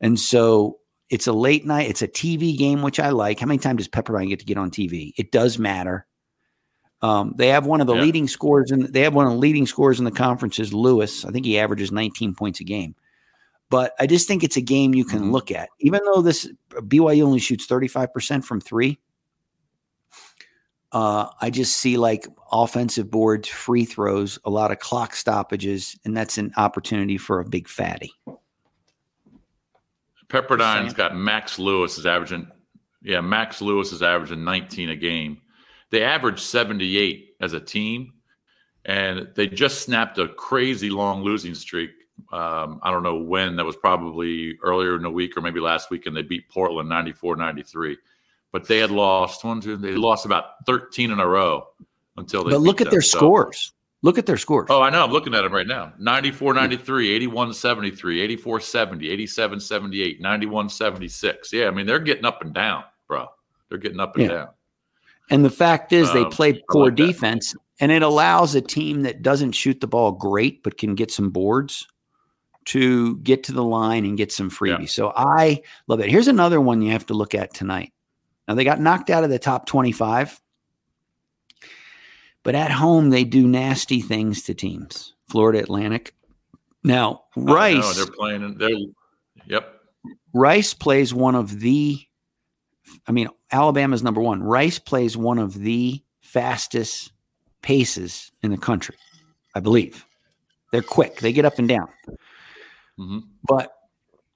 And 0.00 0.18
so 0.18 0.78
it's 1.10 1.26
a 1.26 1.32
late 1.32 1.66
night, 1.66 1.90
it's 1.90 2.02
a 2.02 2.08
TV 2.08 2.56
game, 2.56 2.82
which 2.82 3.00
I 3.00 3.10
like. 3.10 3.40
How 3.40 3.46
many 3.46 3.58
times 3.58 3.78
does 3.78 3.88
Pepperdine 3.88 4.28
get 4.28 4.38
to 4.40 4.46
get 4.46 4.56
on 4.58 4.70
TV? 4.70 5.12
It 5.16 5.32
does 5.32 5.58
matter. 5.58 6.06
Um, 7.00 7.34
they 7.36 7.48
have 7.48 7.66
one 7.66 7.80
of 7.80 7.86
the 7.86 7.94
Yeah. 7.94 8.02
leading 8.02 8.26
scores 8.28 8.70
and 8.70 8.84
they 8.84 9.02
have 9.02 9.14
one 9.14 9.26
of 9.26 9.32
the 9.32 9.38
leading 9.38 9.66
scores 9.66 9.98
in 9.98 10.04
the 10.04 10.10
conference 10.10 10.58
is 10.58 10.72
Lewis. 10.74 11.24
I 11.24 11.30
think 11.30 11.46
he 11.46 11.58
averages 11.58 11.92
19 11.92 12.34
points 12.34 12.60
a 12.60 12.64
game. 12.64 12.94
But 13.70 13.92
I 14.00 14.06
just 14.06 14.26
think 14.26 14.42
it's 14.42 14.56
a 14.56 14.62
game 14.62 14.94
you 14.94 15.04
can 15.04 15.24
Mhm. 15.24 15.30
look 15.30 15.50
at. 15.50 15.68
Even 15.80 16.00
though 16.04 16.22
this 16.22 16.50
BYU 16.88 17.22
only 17.24 17.38
shoots 17.38 17.66
35% 17.66 18.44
from 18.44 18.60
three, 18.60 18.98
uh, 20.92 21.28
I 21.40 21.50
just 21.50 21.76
see 21.76 21.96
like 21.96 22.26
offensive 22.50 23.10
boards, 23.10 23.48
free 23.48 23.84
throws, 23.84 24.38
a 24.44 24.50
lot 24.50 24.70
of 24.70 24.78
clock 24.78 25.14
stoppages, 25.14 25.98
and 26.04 26.16
that's 26.16 26.38
an 26.38 26.52
opportunity 26.56 27.18
for 27.18 27.40
a 27.40 27.44
big 27.44 27.68
fatty. 27.68 28.12
Pepperdine's 30.28 30.92
got 30.92 31.16
Max 31.16 31.58
Lewis 31.58 31.98
is 31.98 32.06
averaging, 32.06 32.48
yeah, 33.02 33.20
Max 33.20 33.60
Lewis 33.62 33.92
is 33.92 34.02
averaging 34.02 34.44
19 34.44 34.90
a 34.90 34.96
game. 34.96 35.40
They 35.90 36.02
average 36.02 36.40
78 36.40 37.36
as 37.40 37.54
a 37.54 37.60
team, 37.60 38.12
and 38.84 39.28
they 39.34 39.46
just 39.46 39.82
snapped 39.82 40.18
a 40.18 40.28
crazy 40.28 40.90
long 40.90 41.22
losing 41.22 41.54
streak. 41.54 41.90
Um, 42.32 42.80
I 42.82 42.90
don't 42.90 43.02
know 43.02 43.16
when, 43.16 43.56
that 43.56 43.64
was 43.64 43.76
probably 43.76 44.58
earlier 44.62 44.96
in 44.96 45.02
the 45.02 45.10
week 45.10 45.36
or 45.36 45.40
maybe 45.40 45.60
last 45.60 45.90
week, 45.90 46.06
and 46.06 46.16
they 46.16 46.22
beat 46.22 46.48
Portland 46.50 46.88
94 46.88 47.36
93. 47.36 47.96
But 48.52 48.66
they 48.66 48.78
had 48.78 48.90
lost 48.90 49.44
one, 49.44 49.60
two, 49.60 49.76
they 49.76 49.92
lost 49.92 50.24
about 50.24 50.64
13 50.66 51.10
in 51.10 51.20
a 51.20 51.26
row 51.26 51.66
until 52.16 52.44
they 52.44 52.50
But 52.50 52.60
look 52.60 52.80
at 52.80 52.90
their. 52.90 53.02
So- 53.02 53.18
scores. 53.18 53.72
Look 54.02 54.16
at 54.16 54.26
their 54.26 54.36
scores. 54.36 54.68
Oh, 54.70 54.80
I 54.80 54.90
know. 54.90 55.02
I'm 55.02 55.10
looking 55.10 55.34
at 55.34 55.42
them 55.42 55.52
right 55.52 55.66
now 55.66 55.92
94 55.98 56.54
93, 56.54 57.10
81 57.10 57.52
73, 57.52 58.20
84 58.20 58.60
70, 58.60 59.10
87 59.10 59.58
78, 59.58 60.20
91 60.20 60.68
76. 60.68 61.52
Yeah, 61.52 61.66
I 61.66 61.72
mean, 61.72 61.84
they're 61.84 61.98
getting 61.98 62.24
up 62.24 62.40
and 62.40 62.54
down, 62.54 62.84
bro. 63.08 63.26
They're 63.68 63.78
getting 63.78 63.98
up 63.98 64.14
and 64.16 64.24
Yeah. 64.26 64.30
down. 64.36 64.48
And 65.30 65.44
the 65.44 65.50
fact 65.50 65.92
is, 65.92 66.12
they 66.12 66.22
Um, 66.22 66.30
play 66.30 66.62
poor 66.70 66.84
like 66.86 66.96
that. 66.96 67.06
defense, 67.06 67.56
and 67.80 67.90
it 67.90 68.02
allows 68.02 68.54
a 68.54 68.60
team 68.60 69.02
that 69.02 69.20
doesn't 69.20 69.52
shoot 69.52 69.80
the 69.80 69.88
ball 69.88 70.12
great 70.12 70.62
but 70.62 70.78
can 70.78 70.94
get 70.94 71.10
some 71.10 71.30
boards 71.30 71.88
to 72.66 73.16
get 73.18 73.42
to 73.44 73.52
the 73.52 73.64
line 73.64 74.04
and 74.04 74.16
get 74.16 74.30
some 74.30 74.48
freebies. 74.48 74.80
Yeah. 74.80 74.86
So 74.86 75.12
I 75.16 75.60
love 75.88 75.98
it. 76.00 76.08
Here's 76.08 76.28
another 76.28 76.60
one 76.60 76.82
you 76.82 76.92
have 76.92 77.06
to 77.06 77.14
look 77.14 77.34
at 77.34 77.52
tonight. 77.52 77.92
Now 78.48 78.54
they 78.54 78.64
got 78.64 78.80
knocked 78.80 79.10
out 79.10 79.24
of 79.24 79.30
the 79.30 79.38
top 79.38 79.66
25, 79.66 80.40
but 82.42 82.54
at 82.54 82.70
home 82.70 83.10
they 83.10 83.24
do 83.24 83.46
nasty 83.46 84.00
things 84.00 84.42
to 84.44 84.54
teams. 84.54 85.14
Florida 85.28 85.58
Atlantic. 85.58 86.14
Now 86.82 87.24
Rice, 87.36 87.76
oh, 87.76 87.80
no, 87.80 87.92
they're 87.92 88.14
playing. 88.14 88.58
They're 88.58 88.70
yep. 89.46 89.80
Rice 90.32 90.72
plays 90.72 91.12
one 91.12 91.34
of 91.34 91.60
the. 91.60 92.00
I 93.06 93.12
mean, 93.12 93.28
Alabama's 93.52 94.02
number 94.02 94.22
one. 94.22 94.42
Rice 94.42 94.78
plays 94.78 95.16
one 95.16 95.38
of 95.38 95.54
the 95.54 96.02
fastest 96.20 97.12
paces 97.60 98.32
in 98.42 98.50
the 98.50 98.56
country, 98.56 98.96
I 99.54 99.60
believe. 99.60 100.06
They're 100.72 100.82
quick. 100.82 101.20
They 101.20 101.32
get 101.32 101.44
up 101.44 101.58
and 101.58 101.68
down. 101.68 101.88
Mm-hmm. 102.98 103.18
But 103.44 103.72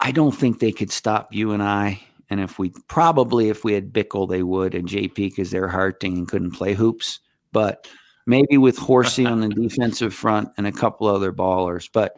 I 0.00 0.12
don't 0.12 0.32
think 0.32 0.58
they 0.58 0.72
could 0.72 0.90
stop 0.90 1.32
you 1.32 1.52
and 1.52 1.62
I. 1.62 2.02
And 2.32 2.40
if 2.40 2.58
we 2.58 2.70
probably 2.88 3.50
if 3.50 3.62
we 3.62 3.74
had 3.74 3.92
Bickle, 3.92 4.26
they 4.26 4.42
would, 4.42 4.74
and 4.74 4.88
JP 4.88 5.14
because 5.14 5.50
they're 5.50 5.68
harting 5.68 6.16
and 6.16 6.26
couldn't 6.26 6.52
play 6.52 6.72
hoops. 6.72 7.20
But 7.52 7.86
maybe 8.26 8.56
with 8.56 8.78
Horsey 8.78 9.26
on 9.26 9.40
the 9.40 9.48
defensive 9.68 10.14
front 10.14 10.48
and 10.56 10.66
a 10.66 10.72
couple 10.72 11.06
other 11.06 11.30
ballers. 11.30 11.90
But 11.92 12.16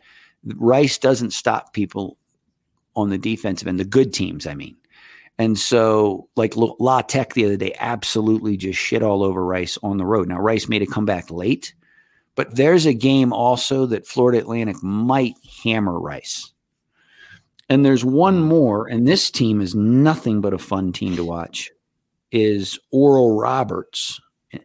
Rice 0.54 0.99
doesn't 0.99 1.33
stop 1.33 1.73
people 1.73 2.16
on 2.94 3.11
the 3.11 3.18
defensive 3.18 3.66
end, 3.66 3.80
the 3.80 3.85
good 3.85 4.12
teams, 4.12 4.47
I 4.47 4.54
mean. 4.54 4.76
And 5.37 5.59
so, 5.59 6.28
like 6.37 6.54
La 6.56 7.02
Tech 7.02 7.35
the 7.35 7.44
other 7.44 7.56
day, 7.56 7.75
absolutely 7.80 8.56
just 8.56 8.78
shit 8.78 9.02
all 9.02 9.25
over 9.25 9.44
Rice 9.44 9.76
on 9.83 9.97
the 9.97 10.06
road. 10.06 10.28
Now, 10.28 10.38
Rice 10.38 10.68
made 10.68 10.83
a 10.83 10.87
comeback 10.87 11.28
late, 11.28 11.75
but 12.37 12.54
there's 12.54 12.87
a 12.87 12.94
game 12.94 13.33
also 13.33 13.85
that 13.87 14.06
Florida 14.06 14.38
Atlantic 14.38 14.80
might 14.80 15.35
hammer 15.64 15.99
Rice. 15.99 16.53
And 17.68 17.85
there's 17.85 18.04
one 18.04 18.40
more, 18.40 18.87
and 18.87 19.06
this 19.06 19.30
team 19.30 19.61
is 19.61 19.75
nothing 19.75 20.40
but 20.40 20.52
a 20.52 20.59
fun 20.59 20.92
team 20.92 21.16
to 21.16 21.25
watch. 21.25 21.71
Is 22.30 22.78
Oral 22.90 23.38
Roberts 23.38 24.21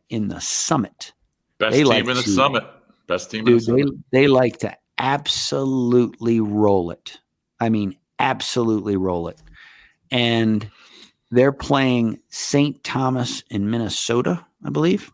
in 0.09 0.27
the 0.27 0.41
Summit? 0.41 1.13
Best 1.59 1.73
they 1.73 1.79
team 1.79 1.87
like 1.87 2.07
in 2.07 2.15
the 2.15 2.21
to, 2.23 2.29
Summit. 2.29 2.63
Best 3.07 3.31
team 3.31 3.45
dude, 3.45 3.65
the 3.65 3.73
They, 4.11 4.21
they 4.21 4.27
like 4.27 4.57
to 4.59 4.75
absolutely 4.97 6.39
roll 6.39 6.91
it. 6.91 7.19
I 7.59 7.69
mean, 7.69 7.95
absolutely 8.19 8.97
roll 8.97 9.27
it. 9.29 9.41
And 10.11 10.69
they're 11.31 11.51
playing 11.51 12.19
St. 12.29 12.83
Thomas 12.83 13.43
in 13.49 13.69
Minnesota, 13.69 14.45
I 14.63 14.69
believe. 14.69 15.11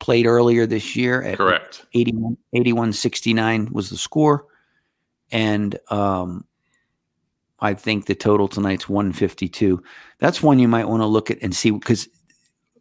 Played 0.00 0.26
earlier 0.26 0.66
this 0.66 0.96
year 0.96 1.22
at 1.22 1.36
correct 1.36 1.86
81, 1.94 2.36
81 2.54 2.92
69 2.92 3.68
was 3.70 3.90
the 3.90 3.96
score. 3.96 4.46
And 5.30 5.78
um, 5.90 6.44
I 7.62 7.74
think 7.74 8.06
the 8.06 8.14
total 8.14 8.48
tonight's 8.48 8.88
152. 8.88 9.82
That's 10.18 10.42
one 10.42 10.58
you 10.58 10.68
might 10.68 10.88
want 10.88 11.00
to 11.00 11.06
look 11.06 11.30
at 11.30 11.38
and 11.40 11.54
see 11.54 11.70
because 11.70 12.08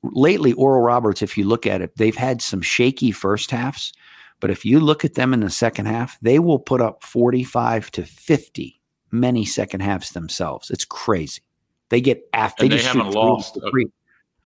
lately, 0.03 0.53
Oral 0.53 0.81
Roberts, 0.81 1.21
if 1.21 1.37
you 1.37 1.45
look 1.45 1.67
at 1.67 1.81
it, 1.81 1.95
they've 1.97 2.15
had 2.15 2.41
some 2.41 2.61
shaky 2.61 3.11
first 3.11 3.51
halves. 3.51 3.93
But 4.39 4.49
if 4.49 4.65
you 4.65 4.79
look 4.79 5.05
at 5.05 5.13
them 5.13 5.35
in 5.35 5.41
the 5.41 5.51
second 5.51 5.85
half, 5.85 6.17
they 6.21 6.39
will 6.39 6.57
put 6.57 6.81
up 6.81 7.03
45 7.03 7.91
to 7.91 8.03
50 8.03 8.81
many 9.11 9.45
second 9.45 9.81
halves 9.81 10.09
themselves. 10.11 10.71
It's 10.71 10.85
crazy. 10.85 11.41
They 11.89 12.01
get 12.01 12.23
after 12.33 12.67
they, 12.67 12.77
they 12.77 12.81
haven't 12.81 13.11
lost. 13.11 13.57
A, 13.57 13.71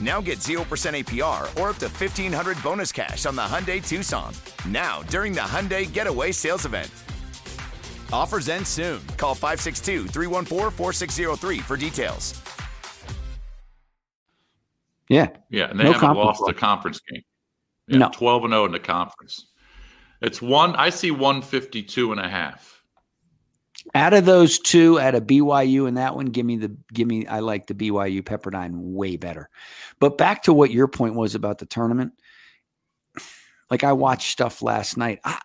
Now 0.00 0.20
get 0.22 0.38
0% 0.38 0.60
APR 0.64 1.42
or 1.60 1.70
up 1.70 1.76
to 1.76 1.88
1500 1.88 2.62
bonus 2.62 2.92
cash 2.92 3.26
on 3.26 3.36
the 3.36 3.42
Hyundai 3.42 3.86
Tucson. 3.86 4.32
Now, 4.66 5.02
during 5.02 5.32
the 5.34 5.40
Hyundai 5.40 5.90
Getaway 5.92 6.32
Sales 6.32 6.64
Event. 6.64 6.90
Offers 8.12 8.48
end 8.48 8.66
soon. 8.66 9.00
Call 9.16 9.34
562 9.34 10.06
314 10.08 10.70
4603 10.70 11.58
for 11.58 11.76
details. 11.76 12.40
Yeah. 15.08 15.28
Yeah. 15.50 15.70
And 15.70 15.78
they 15.78 15.84
no 15.84 15.92
haven't 15.92 16.16
lost 16.16 16.42
the 16.46 16.54
conference 16.54 17.00
game. 17.00 17.22
Yeah, 17.88 17.98
no. 17.98 18.10
12 18.12 18.44
and 18.44 18.52
0 18.52 18.64
in 18.66 18.72
the 18.72 18.80
conference. 18.80 19.48
It's 20.22 20.40
one, 20.40 20.76
I 20.76 20.90
see 20.90 21.10
152 21.10 22.12
and 22.12 22.20
a 22.20 22.28
half. 22.28 22.79
Out 23.94 24.14
of 24.14 24.24
those 24.24 24.58
two, 24.58 24.98
at 24.98 25.14
a 25.14 25.20
BYU 25.20 25.88
and 25.88 25.96
that 25.96 26.14
one, 26.14 26.26
give 26.26 26.44
me 26.44 26.56
the 26.56 26.76
give 26.92 27.08
me. 27.08 27.26
I 27.26 27.40
like 27.40 27.66
the 27.66 27.74
BYU 27.74 28.22
Pepperdine 28.22 28.72
way 28.74 29.16
better. 29.16 29.48
But 29.98 30.18
back 30.18 30.42
to 30.44 30.52
what 30.52 30.70
your 30.70 30.88
point 30.88 31.14
was 31.14 31.34
about 31.34 31.58
the 31.58 31.66
tournament. 31.66 32.12
Like 33.70 33.84
I 33.84 33.92
watched 33.92 34.32
stuff 34.32 34.62
last 34.62 34.96
night. 34.96 35.20
I, 35.24 35.40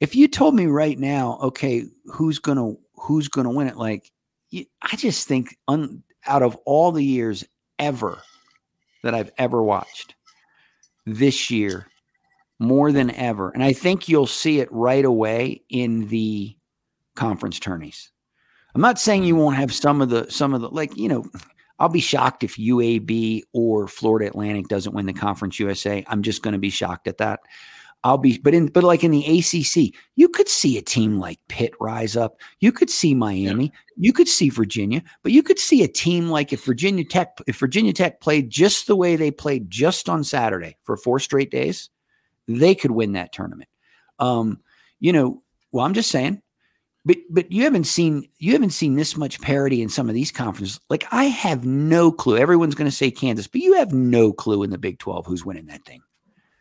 if 0.00 0.14
you 0.16 0.28
told 0.28 0.54
me 0.54 0.66
right 0.66 0.98
now, 0.98 1.38
okay, 1.42 1.84
who's 2.06 2.38
gonna 2.38 2.74
who's 2.94 3.28
gonna 3.28 3.50
win 3.50 3.66
it? 3.66 3.76
Like, 3.76 4.10
I 4.52 4.96
just 4.96 5.28
think 5.28 5.56
un, 5.68 6.02
out 6.26 6.42
of 6.42 6.56
all 6.64 6.92
the 6.92 7.04
years 7.04 7.44
ever 7.78 8.22
that 9.02 9.14
I've 9.14 9.32
ever 9.38 9.62
watched 9.62 10.14
this 11.06 11.50
year 11.50 11.86
more 12.58 12.92
than 12.92 13.10
ever. 13.10 13.50
And 13.50 13.64
I 13.64 13.72
think 13.72 14.08
you'll 14.08 14.26
see 14.26 14.60
it 14.60 14.70
right 14.70 15.04
away 15.04 15.62
in 15.68 16.08
the 16.08 16.56
conference 17.20 17.60
tourneys. 17.60 18.10
I'm 18.74 18.80
not 18.80 18.98
saying 18.98 19.24
you 19.24 19.36
won't 19.36 19.56
have 19.56 19.74
some 19.74 20.00
of 20.00 20.08
the 20.08 20.30
some 20.30 20.54
of 20.54 20.62
the 20.62 20.68
like, 20.68 20.96
you 20.96 21.08
know, 21.08 21.24
I'll 21.78 21.90
be 21.90 22.00
shocked 22.00 22.42
if 22.44 22.56
UAB 22.56 23.42
or 23.52 23.86
Florida 23.88 24.26
Atlantic 24.26 24.68
doesn't 24.68 24.94
win 24.94 25.06
the 25.06 25.12
Conference 25.12 25.58
USA. 25.58 26.04
I'm 26.06 26.22
just 26.22 26.42
going 26.42 26.52
to 26.52 26.58
be 26.58 26.70
shocked 26.70 27.08
at 27.08 27.18
that. 27.18 27.40
I'll 28.02 28.18
be, 28.18 28.38
but 28.38 28.54
in, 28.54 28.66
but 28.68 28.82
like 28.82 29.04
in 29.04 29.10
the 29.10 29.38
ACC, 29.38 29.94
you 30.16 30.28
could 30.28 30.48
see 30.48 30.78
a 30.78 30.82
team 30.82 31.18
like 31.18 31.38
Pitt 31.48 31.72
rise 31.80 32.16
up. 32.16 32.40
You 32.60 32.72
could 32.72 32.88
see 32.88 33.14
Miami. 33.14 33.64
Yeah. 33.64 33.80
You 33.96 34.12
could 34.14 34.28
see 34.28 34.48
Virginia, 34.48 35.02
but 35.22 35.32
you 35.32 35.42
could 35.42 35.58
see 35.58 35.82
a 35.82 35.88
team 35.88 36.28
like 36.28 36.52
if 36.52 36.64
Virginia 36.64 37.04
Tech, 37.04 37.38
if 37.46 37.58
Virginia 37.58 37.92
Tech 37.92 38.20
played 38.20 38.48
just 38.48 38.86
the 38.86 38.96
way 38.96 39.16
they 39.16 39.30
played 39.30 39.70
just 39.70 40.08
on 40.08 40.24
Saturday 40.24 40.76
for 40.84 40.96
four 40.96 41.18
straight 41.18 41.50
days, 41.50 41.90
they 42.48 42.74
could 42.74 42.90
win 42.90 43.12
that 43.12 43.32
tournament. 43.32 43.68
Um, 44.18 44.60
you 44.98 45.12
know, 45.12 45.42
well, 45.72 45.84
I'm 45.84 45.94
just 45.94 46.10
saying, 46.10 46.40
but 47.04 47.16
but 47.30 47.50
you 47.50 47.64
haven't 47.64 47.84
seen 47.84 48.28
you 48.38 48.52
haven't 48.52 48.70
seen 48.70 48.96
this 48.96 49.16
much 49.16 49.40
parity 49.40 49.82
in 49.82 49.88
some 49.88 50.08
of 50.08 50.14
these 50.14 50.30
conferences. 50.30 50.78
Like 50.90 51.04
I 51.10 51.24
have 51.24 51.64
no 51.64 52.12
clue. 52.12 52.36
Everyone's 52.36 52.74
going 52.74 52.90
to 52.90 52.96
say 52.96 53.10
Kansas, 53.10 53.46
but 53.46 53.60
you 53.60 53.74
have 53.74 53.92
no 53.92 54.32
clue 54.32 54.62
in 54.62 54.70
the 54.70 54.78
Big 54.78 54.98
12 54.98 55.26
who's 55.26 55.44
winning 55.44 55.66
that 55.66 55.84
thing. 55.84 56.02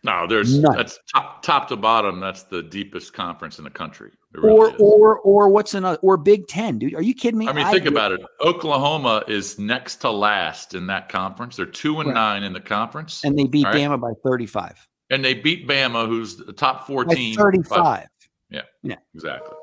No, 0.04 0.26
there's 0.28 0.58
None. 0.58 0.78
that's 0.78 0.98
top 1.14 1.44
top 1.44 1.68
to 1.70 1.76
bottom. 1.76 2.22
That's 2.22 2.44
the 2.44 2.64
deepest 2.64 3.12
conference 3.12 3.58
in 3.58 3.66
the 3.66 3.70
country. 3.70 4.12
Really 4.32 4.50
or 4.50 4.70
is. 4.70 4.76
or 4.80 5.20
or 5.20 5.50
what's 5.50 5.74
another 5.74 5.98
or 6.02 6.16
Big 6.16 6.48
Ten, 6.48 6.80
dude? 6.80 6.96
Are 6.96 7.02
you 7.02 7.14
kidding 7.14 7.38
me? 7.38 7.50
I 7.50 7.52
mean, 7.52 7.68
think 7.68 7.86
about 7.86 8.14
it. 8.14 8.22
Oklahoma 8.40 9.24
is 9.28 9.60
next 9.60 9.98
to 9.98 10.10
last 10.10 10.74
in 10.74 10.88
that 10.88 11.10
conference. 11.10 11.58
They're 11.58 11.66
two 11.66 12.00
and 12.00 12.08
right. 12.08 12.14
nine 12.14 12.44
in 12.44 12.54
the 12.54 12.62
conference, 12.62 13.26
and 13.26 13.38
they 13.38 13.44
beat 13.44 13.66
right? 13.66 13.76
Bama 13.76 14.00
by 14.00 14.12
thirty 14.24 14.46
five. 14.46 14.88
And 15.10 15.26
they 15.26 15.34
beat 15.34 15.68
Bama, 15.68 16.08
who's 16.08 16.38
the 16.38 16.54
top 16.54 16.88
fourteen. 16.88 17.36
Thirty 17.36 17.64
five. 17.64 18.08
Yeah. 18.50 18.62
Yeah. 18.84 18.96
Exactly. 19.14 19.58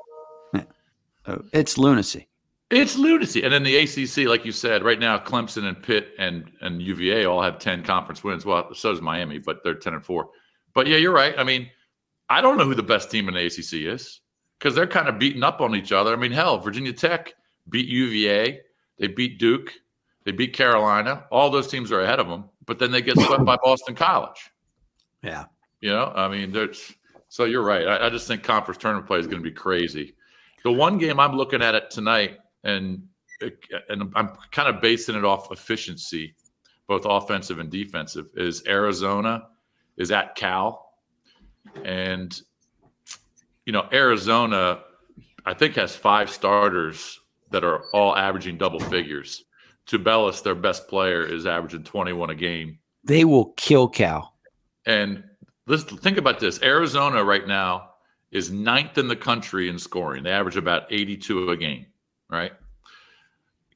Oh, 1.27 1.43
it's 1.53 1.77
lunacy. 1.77 2.27
It's 2.69 2.97
lunacy. 2.97 3.43
And 3.43 3.53
then 3.53 3.63
the 3.63 3.77
ACC, 3.77 4.27
like 4.27 4.43
you 4.43 4.51
said, 4.51 4.83
right 4.83 4.99
now, 4.99 5.17
Clemson 5.17 5.63
and 5.63 5.81
Pitt 5.81 6.09
and 6.17 6.51
and 6.61 6.81
UVA 6.81 7.25
all 7.25 7.41
have 7.41 7.59
ten 7.59 7.83
conference 7.83 8.23
wins. 8.23 8.45
Well, 8.45 8.73
so 8.73 8.91
does 8.91 9.01
Miami, 9.01 9.37
but 9.37 9.63
they're 9.63 9.75
ten 9.75 9.93
and 9.93 10.03
four. 10.03 10.29
But 10.73 10.87
yeah, 10.87 10.97
you're 10.97 11.13
right. 11.13 11.33
I 11.37 11.43
mean, 11.43 11.69
I 12.29 12.41
don't 12.41 12.57
know 12.57 12.65
who 12.65 12.75
the 12.75 12.83
best 12.83 13.09
team 13.09 13.27
in 13.29 13.35
the 13.35 13.45
ACC 13.45 13.93
is 13.93 14.21
because 14.59 14.75
they're 14.75 14.87
kind 14.87 15.07
of 15.07 15.17
beating 15.17 15.43
up 15.43 15.61
on 15.61 15.75
each 15.75 15.91
other. 15.91 16.11
I 16.13 16.17
mean, 16.17 16.31
hell, 16.31 16.59
Virginia 16.59 16.93
Tech 16.93 17.33
beat 17.69 17.87
UVA, 17.87 18.59
they 18.97 19.07
beat 19.07 19.39
Duke, 19.39 19.71
they 20.25 20.31
beat 20.31 20.53
Carolina. 20.53 21.25
All 21.31 21.49
those 21.49 21.67
teams 21.67 21.91
are 21.91 22.01
ahead 22.01 22.19
of 22.19 22.27
them, 22.27 22.45
but 22.65 22.79
then 22.79 22.91
they 22.91 23.01
get 23.01 23.17
swept 23.17 23.45
by 23.45 23.57
Boston 23.63 23.95
College. 23.95 24.51
Yeah, 25.23 25.45
you 25.79 25.89
know, 25.89 26.11
I 26.15 26.27
mean, 26.27 26.51
there's. 26.51 26.93
So 27.29 27.43
you're 27.43 27.63
right. 27.63 27.85
I, 27.87 28.07
I 28.07 28.09
just 28.09 28.27
think 28.27 28.43
conference 28.43 28.77
tournament 28.77 29.07
play 29.07 29.19
is 29.19 29.27
going 29.27 29.43
to 29.43 29.49
be 29.49 29.55
crazy. 29.55 30.15
The 30.67 30.73
one 30.73 30.97
game 30.97 31.17
I'm 31.17 31.33
looking 31.33 31.61
at 31.61 31.75
it 31.75 31.89
tonight 31.89 32.39
and 32.65 33.01
and 33.87 34.11
I'm 34.17 34.33
kind 34.51 34.67
of 34.67 34.81
basing 34.81 35.15
it 35.15 35.23
off 35.23 35.49
efficiency, 35.49 36.35
both 36.87 37.05
offensive 37.05 37.59
and 37.59 37.71
defensive, 37.71 38.25
is 38.35 38.67
Arizona 38.67 39.47
is 39.95 40.11
at 40.11 40.35
Cal. 40.35 40.91
And, 41.85 42.37
you 43.65 43.71
know, 43.71 43.87
Arizona, 43.93 44.81
I 45.45 45.53
think, 45.53 45.75
has 45.75 45.95
five 45.95 46.29
starters 46.29 47.17
that 47.51 47.63
are 47.63 47.85
all 47.93 48.13
averaging 48.17 48.57
double 48.57 48.81
figures. 48.81 49.45
Tubelis, 49.85 50.43
their 50.43 50.53
best 50.53 50.89
player, 50.89 51.23
is 51.23 51.45
averaging 51.45 51.83
21 51.83 52.31
a 52.31 52.35
game. 52.35 52.77
They 53.05 53.23
will 53.23 53.53
kill 53.55 53.87
Cal. 53.87 54.33
And 54.85 55.23
let's 55.65 55.83
think 55.83 56.17
about 56.17 56.41
this. 56.41 56.61
Arizona 56.61 57.23
right 57.23 57.47
now 57.47 57.86
is 58.31 58.51
ninth 58.51 58.97
in 58.97 59.07
the 59.07 59.15
country 59.15 59.69
in 59.69 59.79
scoring. 59.79 60.23
They 60.23 60.31
average 60.31 60.57
about 60.57 60.91
82 60.91 61.49
a 61.49 61.57
game, 61.57 61.85
right? 62.29 62.53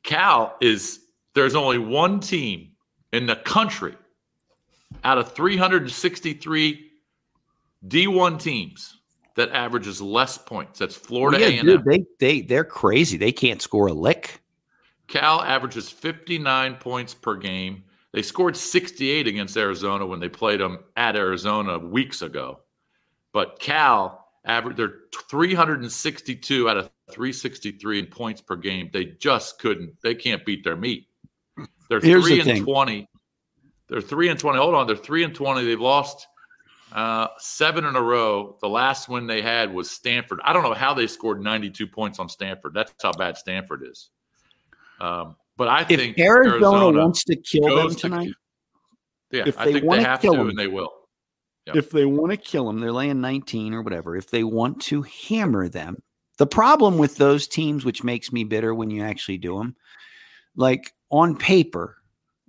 Cal 0.03 0.55
is 0.61 0.99
there's 1.33 1.55
only 1.55 1.77
one 1.77 2.19
team 2.19 2.71
in 3.13 3.25
the 3.25 3.35
country 3.35 3.95
out 5.03 5.17
of 5.17 5.33
363 5.33 6.91
D1 7.87 8.39
teams 8.39 8.97
that 9.35 9.49
averages 9.51 10.01
less 10.01 10.37
points. 10.37 10.79
That's 10.79 10.95
Florida 10.95 11.39
yeah, 11.39 11.59
A&M. 11.59 11.65
Dude, 11.65 11.85
they 11.85 12.05
they 12.19 12.41
they're 12.41 12.65
crazy. 12.65 13.17
They 13.17 13.31
can't 13.31 13.61
score 13.61 13.87
a 13.87 13.93
lick. 13.93 14.41
Cal 15.07 15.41
averages 15.41 15.89
59 15.89 16.75
points 16.75 17.13
per 17.13 17.35
game. 17.35 17.83
They 18.13 18.21
scored 18.21 18.57
68 18.57 19.27
against 19.27 19.55
Arizona 19.55 20.05
when 20.05 20.19
they 20.19 20.29
played 20.29 20.59
them 20.59 20.79
at 20.97 21.15
Arizona 21.15 21.79
weeks 21.79 22.21
ago. 22.21 22.59
But 23.33 23.59
Cal 23.59 24.20
average 24.45 24.77
they're 24.77 24.95
362 25.29 26.69
out 26.69 26.77
of 26.77 26.89
363 27.11 27.99
in 27.99 28.05
points 28.07 28.41
per 28.41 28.55
game. 28.55 28.89
They 28.91 29.05
just 29.05 29.59
couldn't. 29.59 29.93
They 30.03 30.15
can't 30.15 30.43
beat 30.45 30.63
their 30.63 30.75
meat. 30.75 31.07
They're 31.89 31.99
Here's 31.99 32.23
three 32.25 32.35
the 32.35 32.41
and 32.41 32.49
thing. 32.49 32.63
20. 32.63 33.07
They're 33.87 34.01
three 34.01 34.29
and 34.29 34.39
20. 34.39 34.57
Hold 34.57 34.75
on. 34.75 34.87
They're 34.87 34.95
three 34.95 35.23
and 35.23 35.35
20. 35.35 35.65
They've 35.65 35.79
lost 35.79 36.25
uh, 36.93 37.27
seven 37.37 37.85
in 37.85 37.95
a 37.95 38.01
row. 38.01 38.57
The 38.61 38.69
last 38.69 39.09
win 39.09 39.27
they 39.27 39.41
had 39.41 39.73
was 39.73 39.91
Stanford. 39.91 40.39
I 40.43 40.53
don't 40.53 40.63
know 40.63 40.73
how 40.73 40.93
they 40.93 41.07
scored 41.07 41.41
92 41.41 41.87
points 41.87 42.17
on 42.19 42.29
Stanford. 42.29 42.73
That's 42.73 42.93
how 43.01 43.11
bad 43.13 43.37
Stanford 43.37 43.83
is. 43.85 44.09
Um, 44.99 45.35
but 45.57 45.67
I 45.67 45.81
If 45.81 45.87
think 45.99 46.17
Arizona, 46.19 46.97
wants 47.01 47.23
to 47.25 47.35
kill 47.35 47.63
them 47.63 47.75
goes 47.87 47.95
to- 47.97 48.01
tonight, 48.03 48.31
yeah, 49.31 49.43
if 49.45 49.57
I 49.59 49.65
they 49.65 49.73
think 49.73 49.85
wanna 49.85 50.01
they 50.01 50.07
have 50.07 50.21
to, 50.21 50.31
them- 50.31 50.49
and 50.49 50.57
they 50.57 50.67
will. 50.67 50.91
If 51.75 51.89
they 51.89 52.05
want 52.05 52.31
to 52.31 52.37
kill 52.37 52.65
them, 52.65 52.79
they're 52.79 52.91
laying 52.91 53.21
19 53.21 53.73
or 53.73 53.81
whatever. 53.81 54.15
If 54.15 54.29
they 54.29 54.43
want 54.43 54.81
to 54.83 55.03
hammer 55.03 55.67
them, 55.67 56.01
the 56.37 56.47
problem 56.47 56.97
with 56.97 57.17
those 57.17 57.47
teams, 57.47 57.85
which 57.85 58.03
makes 58.03 58.31
me 58.31 58.43
bitter 58.43 58.73
when 58.73 58.89
you 58.89 59.03
actually 59.03 59.37
do 59.37 59.57
them, 59.57 59.75
like 60.55 60.93
on 61.09 61.35
paper, 61.35 61.97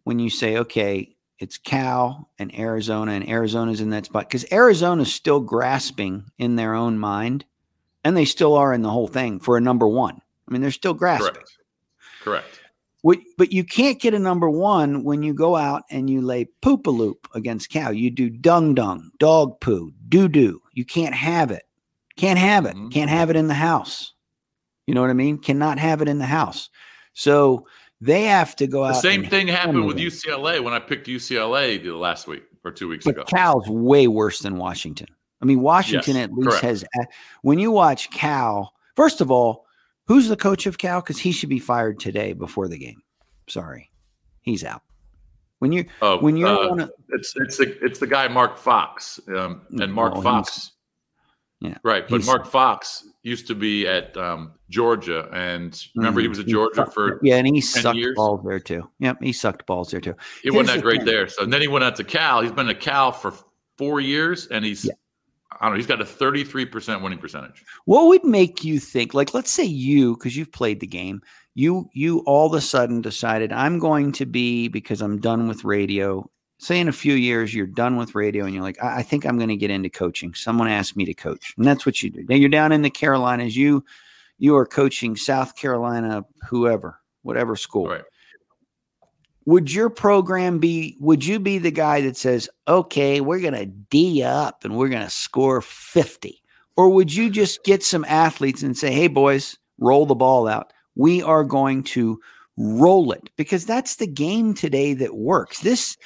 when 0.05 0.19
you 0.19 0.31
say, 0.31 0.57
okay, 0.57 1.15
it's 1.39 1.59
Cal 1.59 2.31
and 2.39 2.57
Arizona, 2.59 3.13
and 3.13 3.29
Arizona's 3.29 3.81
in 3.81 3.91
that 3.91 4.07
spot, 4.07 4.29
because 4.29 4.51
Arizona's 4.53 5.13
still 5.13 5.41
grasping 5.41 6.25
in 6.39 6.57
their 6.57 6.75
own 6.75 6.99
mind, 6.99 7.45
and 8.05 8.17
they 8.17 8.25
still 8.25 8.55
are 8.55 8.73
in 8.73 8.83
the 8.83 8.91
whole 8.91 9.09
thing 9.09 9.41
for 9.41 9.57
a 9.57 9.61
number 9.61 9.89
one. 9.89 10.23
I 10.49 10.53
mean, 10.53 10.63
they're 10.63 10.71
still 10.71 10.95
grasping. 10.95 11.35
Correct. 11.35 11.59
Correct. 12.23 12.62
But 13.05 13.53
you 13.53 13.65
can't 13.65 14.01
get 14.01 14.15
a 14.15 14.19
number 14.19 14.49
one 14.49 15.03
when 15.03 15.23
you 15.23 15.35
go 15.35 15.57
out 15.57 15.83
and 15.91 16.09
you 16.09 16.21
lay 16.23 16.45
poop 16.61 16.87
a 16.87 16.91
loop 16.91 17.29
against 17.35 17.71
cow. 17.71 17.91
You 17.91 18.11
do 18.11 18.31
dung 18.31 18.75
dung, 18.75 19.11
dog 19.19 19.61
poo, 19.61 19.93
doo 20.09 20.29
doo. 20.29 20.63
You 20.73 20.85
can't 20.85 21.15
have 21.15 21.51
it. 21.51 21.65
Can't 22.17 22.39
have 22.39 22.67
it. 22.67 22.77
Mm-hmm. 22.77 22.91
Can't 22.91 23.11
have 23.11 23.31
it 23.31 23.37
in 23.37 23.49
the 23.49 23.55
house. 23.55 24.13
You 24.87 24.95
know 24.95 25.01
what 25.01 25.11
I 25.11 25.15
mean? 25.15 25.39
Cannot 25.39 25.79
have 25.79 26.03
it 26.03 26.09
in 26.09 26.19
the 26.19 26.27
house. 26.27 26.71
So 27.15 27.67
they 28.01 28.25
have 28.25 28.55
to 28.57 28.67
go 28.67 28.83
The 28.83 28.91
out. 28.91 28.95
The 28.95 29.01
same 29.01 29.27
thing 29.27 29.49
happened 29.49 29.87
with. 29.87 29.97
UCLA 29.97 30.63
when 30.63 30.73
I 30.75 30.79
picked 30.79 31.07
UCLA 31.09 31.83
the 31.83 31.97
last 31.97 32.27
week 32.29 32.45
or 32.65 32.71
two 32.71 32.89
weeks 32.89 33.05
But 33.05 33.15
ago. 33.15 33.25
Cal's 33.25 33.69
way 33.69 34.07
worse 34.07 34.41
than 34.41 34.57
Washington. 34.57 35.09
I 35.41 35.45
mean, 35.45 35.61
Washington 35.61 36.17
Yes, 36.17 36.25
at 36.25 36.33
least 36.33 36.49
correct. 36.61 36.65
has. 36.65 36.85
When 37.43 37.59
you 37.59 37.73
watch 37.73 38.11
Cal, 38.11 38.73
first 38.95 39.21
of 39.21 39.31
all, 39.31 39.67
who's 40.07 40.29
the 40.29 40.37
coach 40.37 40.67
of 40.67 40.79
Cal? 40.79 41.01
Because 41.01 41.19
he 41.19 41.33
should 41.33 41.49
be 41.49 41.59
fired 41.59 41.99
today 42.01 42.33
before 42.33 42.69
the 42.69 42.79
game. 42.79 43.03
Sorry, 43.49 43.91
he's 44.43 44.65
out. 44.65 44.83
When 45.59 45.71
you 45.73 45.85
Oh, 46.01 46.19
when 46.19 46.37
you're 46.37 46.49
uh, 46.49 46.85
a, 46.85 46.91
it's 47.11 47.35
it's 47.37 47.57
the 47.59 47.77
it's 47.85 47.99
the 48.01 48.07
guy 48.07 48.27
Mark 48.29 48.57
Fox, 48.57 49.21
um, 49.37 49.63
and 49.81 49.93
Mark 49.95 50.15
Well, 50.15 50.23
Fox, 50.23 50.73
yeah, 51.61 51.77
right? 51.85 52.09
But 52.09 52.25
Mark 52.27 52.47
Fox 52.47 53.07
used 53.23 53.47
to 53.47 53.55
be 53.55 53.87
at 53.87 54.17
um, 54.17 54.55
Georgia, 54.71 55.29
and 55.33 55.81
remember 55.95 56.21
he 56.21 56.27
Mhm. 56.27 56.31
was 56.31 56.39
at 56.41 56.47
Georgia 56.47 56.75
sucked- 56.75 56.95
for 56.95 57.21
yeah, 57.23 57.37
and 57.37 57.47
he 57.47 57.61
10 57.61 57.63
sucked 57.63 57.97
years. 57.97 58.17
balls 58.17 58.41
there 58.45 58.59
too. 58.59 58.89
Yep, 58.99 59.23
he 59.23 59.33
sucked 59.33 59.65
balls 59.67 59.93
there 59.93 60.01
too. 60.01 60.15
He 60.43 60.51
wasn't 60.51 60.79
that 60.79 60.83
great 60.83 60.99
thing. 61.03 61.07
there. 61.07 61.29
So 61.29 61.47
then 61.47 61.61
he 61.61 61.69
went 61.69 61.85
out 61.85 61.95
to 61.97 62.05
Cal. 62.05 62.41
He's 62.43 62.51
been 62.51 62.69
at 62.69 62.81
Cal 62.81 63.13
for 63.13 63.33
four 63.79 64.01
years, 64.01 64.49
and 64.49 64.65
he's 64.65 64.91
I 65.61 65.67
don't 65.67 65.73
know. 65.73 65.77
He's 65.77 65.87
got 65.87 66.01
a 66.01 66.05
thirty 66.05 66.45
three 66.45 66.67
percent 66.67 67.03
winning 67.03 67.19
percentage. 67.19 67.65
What 67.85 68.07
would 68.07 68.25
make 68.25 68.65
you 68.65 68.79
think, 68.79 69.15
like, 69.15 69.35
let's 69.35 69.51
say 69.51 69.65
you, 69.65 70.17
because 70.17 70.37
you've 70.37 70.53
played 70.53 70.81
the 70.81 70.87
game, 70.87 71.23
you 71.55 71.89
you 71.93 72.21
all 72.21 72.47
of 72.47 72.55
a 72.55 72.61
sudden 72.61 73.01
decided 73.01 73.53
I'm 73.53 73.79
going 73.79 74.13
to 74.13 74.27
be 74.27 74.69
because 74.69 75.01
I'm 75.01 75.21
done 75.21 75.49
with 75.49 75.65
radio. 75.65 76.29
Say 76.59 76.79
in 76.79 76.89
a 76.89 76.93
few 76.93 77.15
years 77.15 77.53
you're 77.55 77.67
done 77.67 77.97
with 77.97 78.15
radio 78.15 78.45
and 78.45 78.55
you're 78.55 78.63
like, 78.63 78.83
I, 78.83 78.99
I 78.99 79.03
think 79.03 79.27
I'm 79.27 79.37
going 79.37 79.49
to 79.49 79.57
get 79.57 79.71
into 79.71 79.91
coaching. 79.91 80.33
Someone 80.35 80.69
asked 80.69 80.97
me 80.97 81.05
to 81.05 81.15
coach, 81.15 81.55
and 81.57 81.67
that's 81.67 81.85
what 81.85 82.03
you 82.03 82.11
do. 82.11 82.25
Now 82.29 82.37
you're 82.37 82.49
down 82.49 82.73
in 82.73 82.83
the 82.83 82.91
Carolinas. 82.91 83.57
You 83.57 83.85
you 84.39 84.57
are 84.57 84.67
coaching 84.67 85.17
South 85.17 85.57
Carolina, 85.57 86.25
whoever, 86.49 86.99
whatever 87.23 87.57
school. 87.57 87.89
Right. 87.89 88.05
Would 89.47 89.73
your 89.73 89.91
program 89.91 90.59
be? 90.59 90.97
Would 91.01 91.25
you 91.25 91.41
be 91.41 91.59
the 91.59 91.71
guy 91.71 92.01
that 92.03 92.17
says, 92.17 92.49
"Okay, 92.69 93.21
we're 93.21 93.41
going 93.41 93.55
to 93.55 93.67
D 93.67 94.23
up 94.23 94.65
and 94.65 94.77
we're 94.77 94.89
going 94.89 95.05
to 95.05 95.11
score 95.11 95.61
50," 95.61 96.43
or 96.77 96.89
would 96.89 97.13
you 97.13 97.31
just 97.31 97.65
get 97.65 97.83
some 97.83 98.05
athletes 98.07 98.63
and 98.63 98.77
say, 98.77 98.93
"Hey, 98.93 99.09
boys, 99.09 99.59
roll 99.79 100.07
the 100.07 100.15
ball 100.15 100.47
out. 100.47 100.73
We 100.95 101.23
are 101.23 101.45
going 101.45 101.83
to 101.85 102.21
roll 102.57 103.13
it," 103.13 103.31
because 103.37 103.67
that's 103.67 103.97
the 103.97 104.07
game 104.07 104.55
today 104.55 104.95
that 104.95 105.17
works. 105.17 105.61
This. 105.61 105.97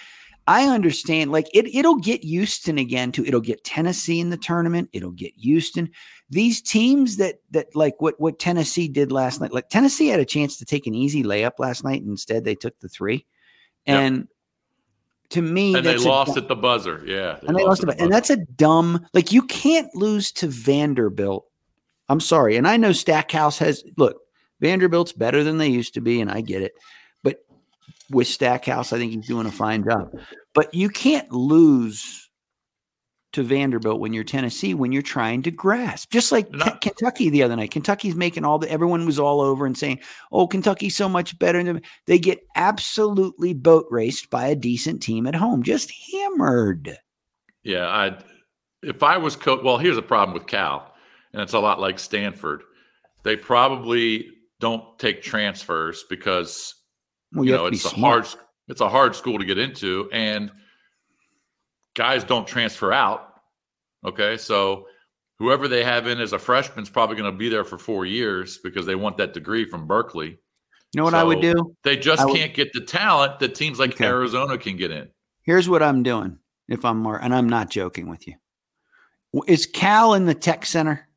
I 0.49 0.69
understand, 0.69 1.33
like 1.33 1.49
it, 1.53 1.67
it'll 1.75 1.97
get 1.99 2.23
Houston 2.23 2.79
again 2.79 3.11
too. 3.11 3.25
It'll 3.25 3.41
get 3.41 3.65
Tennessee 3.65 4.21
in 4.21 4.31
the 4.31 4.37
tournament. 4.37 4.89
It'll 4.93 5.11
get 5.11 5.33
Houston. 5.37 5.91
These 6.31 6.63
teams 6.63 7.17
that 7.17 7.41
that 7.51 7.75
like 7.75 8.01
what 8.01 8.21
what 8.21 8.39
Tennessee 8.39 8.87
did 8.89 9.11
last 9.11 9.41
night. 9.41 9.53
Like 9.53 9.69
Tennessee 9.69 10.09
had 10.09 10.21
a 10.21 10.25
chance 10.25 10.57
to 10.59 10.65
take 10.65 10.87
an 10.87 10.95
easy 10.95 11.23
layup 11.25 11.59
last 11.59 11.83
night. 11.83 12.01
And 12.01 12.11
instead, 12.11 12.45
they 12.45 12.55
took 12.55 12.79
the 12.81 12.89
three. 12.89 13.27
And 13.87 14.29
to 15.31 15.43
me, 15.43 15.75
And 15.75 15.85
they 15.85 15.97
lost 15.99 16.35
dumb- 16.35 16.45
at 16.45 16.49
the 16.49 16.57
buzzer. 16.57 17.03
Yeah. 17.05 17.39
and 17.47 17.57
they 17.57 17.65
lost 17.65 17.83
at 17.83 17.89
it. 17.91 18.01
And 18.01 18.13
that's 18.13 18.31
a 18.31 18.37
dumb. 18.37 19.05
Like 19.15 19.33
you 19.33 19.43
can't 19.43 19.93
lose 19.95 20.31
to 20.33 20.47
Vanderbilt. 20.47 21.45
I'm 22.09 22.21
sorry, 22.21 22.57
and 22.57 22.69
I 22.69 22.77
know 22.77 22.93
Stackhouse 22.93 23.59
has 23.59 23.83
look. 23.97 24.19
Vanderbilt's 24.61 25.13
better 25.13 25.43
than 25.43 25.59
they 25.59 25.69
used 25.69 25.95
to 25.95 26.01
be, 26.01 26.21
and 26.21 26.31
I 26.31 26.41
get 26.41 26.63
it. 26.63 26.73
With 28.11 28.29
Stackhouse, 28.29 28.93
I 28.93 28.99
think 28.99 29.13
he's 29.13 29.27
doing 29.27 29.47
a 29.47 29.53
fine 29.53 29.85
job. 29.85 30.11
But 30.55 30.73
you 30.75 30.89
can't 30.89 31.31
lose 31.33 32.27
to 33.37 33.43
Vanderbilt 33.43 34.01
when 34.01 34.15
you're 34.15 34.25
Tennessee 34.25 34.73
when 34.73 34.93
you're 34.93 35.03
trying 35.03 35.43
to 35.43 35.51
grasp. 35.51 36.11
Just 36.11 36.33
like 36.33 36.51
K- 36.51 36.79
Kentucky 36.81 37.29
the 37.29 37.43
other 37.43 37.55
night. 37.55 37.71
Kentucky's 37.71 38.15
making 38.15 38.47
all 38.47 38.59
the 38.59 38.71
everyone 38.71 39.05
was 39.05 39.19
all 39.19 39.43
over 39.43 39.67
and 39.67 39.77
saying, 39.77 40.01
"Oh, 40.33 40.47
Kentucky's 40.47 40.97
so 40.97 41.07
much 41.07 41.39
better." 41.39 41.63
than 41.63 41.83
They 42.07 42.19
get 42.19 42.41
absolutely 42.55 43.53
boat 43.53 43.85
raced 43.91 44.31
by 44.31 44.47
a 44.47 44.57
decent 44.57 45.03
team 45.03 45.27
at 45.27 45.35
home, 45.35 45.63
just 45.63 45.93
hammered. 46.11 46.97
Yeah, 47.63 47.87
I 47.87 48.19
if 48.83 49.03
I 49.03 49.19
was 49.19 49.37
coach, 49.37 49.63
well, 49.63 49.77
here's 49.77 49.99
a 49.99 50.03
problem 50.03 50.33
with 50.33 50.47
Cal, 50.47 50.95
and 51.35 51.43
it's 51.43 51.53
a 51.53 51.61
lot 51.61 51.79
like 51.79 51.99
Stanford. 51.99 52.63
They 53.23 53.37
probably 53.37 54.31
don't 54.61 54.99
take 54.99 55.21
transfers 55.21 56.05
because 56.09 56.76
Well, 57.37 57.45
you, 57.45 57.53
you 57.53 57.57
know 57.57 57.65
have 57.65 57.67
to 57.67 57.71
be 57.71 57.77
it's 57.77 57.85
a 57.85 57.89
smart. 57.91 58.27
hard 58.27 58.41
it's 58.69 58.81
a 58.81 58.89
hard 58.89 59.15
school 59.15 59.39
to 59.39 59.45
get 59.45 59.59
into, 59.59 60.09
and 60.13 60.51
guys 61.95 62.25
don't 62.25 62.47
transfer 62.47 62.93
out. 62.93 63.35
Okay, 64.05 64.37
so 64.37 64.87
whoever 65.39 65.69
they 65.69 65.85
have 65.85 66.07
in 66.07 66.21
as 66.21 66.33
a 66.33 66.39
freshman 66.39 66.83
is 66.83 66.91
probably 66.91 67.17
going 67.17 67.31
to 67.31 67.37
be 67.37 67.49
there 67.49 67.65
for 67.65 67.79
four 67.79 68.07
years 68.07 68.59
because 68.59 68.87
they 68.87 68.95
want 68.95 69.17
that 69.19 69.35
degree 69.35 69.65
from 69.65 69.87
Berkeley. 69.87 70.39
You 70.93 70.99
know 70.99 71.05
what 71.05 71.15
I 71.15 71.25
would 71.25 71.41
do? 71.43 71.77
They 71.85 71.97
just 71.97 72.25
would- 72.25 72.35
can't 72.35 72.55
get 72.55 72.73
the 72.73 72.81
talent 72.81 73.39
that 73.41 73.55
teams 73.55 73.79
like 73.79 73.93
Okay. 73.93 74.07
Arizona 74.07 74.57
can 74.57 74.77
get 74.77 74.91
in. 74.91 75.09
Here's 75.43 75.69
what 75.69 75.83
I'm 75.83 76.03
doing. 76.03 76.39
If 76.69 76.85
I'm 76.85 76.99
more, 76.99 77.23
and 77.23 77.33
I'm 77.33 77.49
not 77.49 77.71
joking 77.71 78.09
with 78.09 78.27
you. 78.27 78.35
Is 79.47 79.67
Cal 79.67 80.15
in 80.15 80.27
the 80.27 80.35
tech 80.35 80.67
center? 80.67 81.09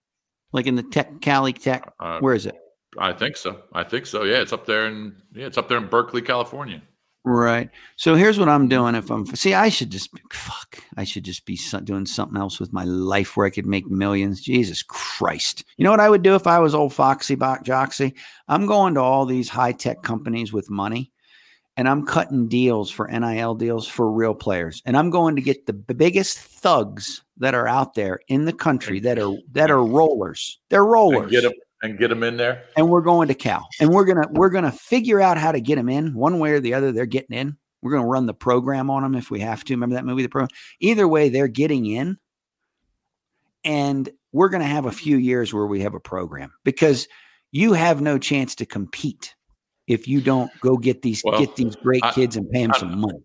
Like 0.51 0.67
in 0.67 0.75
the 0.75 0.83
tech, 0.83 1.21
Cali 1.21 1.53
Tech? 1.53 1.91
Uh, 1.99 2.19
Where 2.19 2.33
is 2.33 2.45
it? 2.45 2.55
I 2.97 3.13
think 3.13 3.37
so. 3.37 3.61
I 3.73 3.83
think 3.83 4.05
so. 4.05 4.23
Yeah, 4.23 4.37
it's 4.37 4.53
up 4.53 4.65
there 4.65 4.87
in 4.87 5.15
yeah, 5.33 5.45
it's 5.45 5.57
up 5.57 5.69
there 5.69 5.77
in 5.77 5.87
Berkeley, 5.87 6.21
California. 6.21 6.81
Right. 7.25 7.69
So 7.97 8.15
here's 8.15 8.39
what 8.39 8.49
I'm 8.49 8.67
doing. 8.67 8.95
If 8.95 9.11
I'm 9.11 9.25
see, 9.27 9.53
I 9.53 9.69
should 9.69 9.91
just 9.91 10.09
fuck. 10.31 10.79
I 10.97 11.03
should 11.03 11.25
just 11.25 11.45
be 11.45 11.59
doing 11.83 12.05
something 12.05 12.37
else 12.37 12.59
with 12.59 12.73
my 12.73 12.85
life 12.85 13.35
where 13.35 13.45
I 13.45 13.51
could 13.51 13.65
make 13.65 13.87
millions. 13.87 14.41
Jesus 14.41 14.81
Christ! 14.83 15.65
You 15.77 15.83
know 15.83 15.91
what 15.91 15.99
I 15.99 16.09
would 16.09 16.23
do 16.23 16.35
if 16.35 16.47
I 16.47 16.59
was 16.59 16.73
old 16.73 16.93
Foxy 16.93 17.35
Bach 17.35 17.63
Joxy? 17.63 18.15
I'm 18.47 18.65
going 18.65 18.93
to 18.95 19.01
all 19.01 19.25
these 19.25 19.49
high 19.49 19.73
tech 19.73 20.01
companies 20.01 20.53
with 20.53 20.69
money, 20.69 21.11
and 21.75 21.89
I'm 21.89 22.05
cutting 22.05 22.47
deals 22.47 22.89
for 22.89 23.07
NIL 23.07 23.53
deals 23.55 23.85
for 23.85 24.11
real 24.11 24.33
players, 24.33 24.81
and 24.85 24.95
I'm 24.95 25.09
going 25.09 25.35
to 25.35 25.41
get 25.41 25.65
the 25.65 25.73
biggest 25.73 26.39
thugs 26.39 27.21
that 27.37 27.53
are 27.53 27.67
out 27.67 27.95
there 27.95 28.21
in 28.29 28.45
the 28.45 28.53
country 28.53 29.01
that 29.01 29.19
are 29.19 29.35
that 29.51 29.69
are 29.69 29.83
rollers. 29.83 30.59
They're 30.69 30.85
rollers 30.85 31.23
And 31.23 31.31
get 31.31 31.43
them 31.43 31.53
and 31.81 31.97
get 31.97 32.09
them 32.09 32.23
in 32.23 32.37
there. 32.37 32.65
and 32.77 32.89
we're 32.89 33.01
going 33.01 33.27
to 33.29 33.33
Cal, 33.33 33.67
and 33.79 33.89
we're 33.89 34.05
gonna 34.05 34.27
we're 34.31 34.49
gonna 34.49 34.71
figure 34.71 35.19
out 35.21 35.37
how 35.37 35.51
to 35.51 35.61
get 35.61 35.75
them 35.75 35.89
in 35.89 36.13
one 36.13 36.39
way 36.39 36.51
or 36.51 36.59
the 36.59 36.73
other. 36.73 36.91
They're 36.91 37.05
getting 37.05 37.37
in. 37.37 37.57
We're 37.81 37.91
gonna 37.91 38.07
run 38.07 38.25
the 38.25 38.33
program 38.33 38.89
on 38.89 39.03
them 39.03 39.15
if 39.15 39.31
we 39.31 39.39
have 39.39 39.63
to. 39.65 39.73
Remember 39.73 39.95
that 39.95 40.05
movie, 40.05 40.23
the 40.23 40.29
program. 40.29 40.49
Either 40.81 41.07
way, 41.07 41.29
they're 41.29 41.47
getting 41.47 41.85
in, 41.85 42.17
and 43.63 44.09
we're 44.31 44.49
gonna 44.49 44.65
have 44.65 44.85
a 44.85 44.91
few 44.91 45.17
years 45.17 45.53
where 45.53 45.65
we 45.65 45.81
have 45.81 45.93
a 45.93 45.99
program 45.99 46.51
because 46.63 47.07
you 47.51 47.73
have 47.73 48.01
no 48.01 48.17
chance 48.17 48.55
to 48.55 48.65
compete 48.65 49.35
if 49.87 50.07
you 50.07 50.21
don't 50.21 50.51
go 50.61 50.77
get 50.77 51.01
these 51.01 51.21
Well, 51.25 51.39
get 51.39 51.55
these 51.55 51.75
great 51.77 52.03
I- 52.03 52.11
kids 52.11 52.35
and 52.35 52.49
pay 52.51 52.61
them 52.61 52.71
I- 52.75 52.79
some 52.79 52.99
money. 52.99 53.19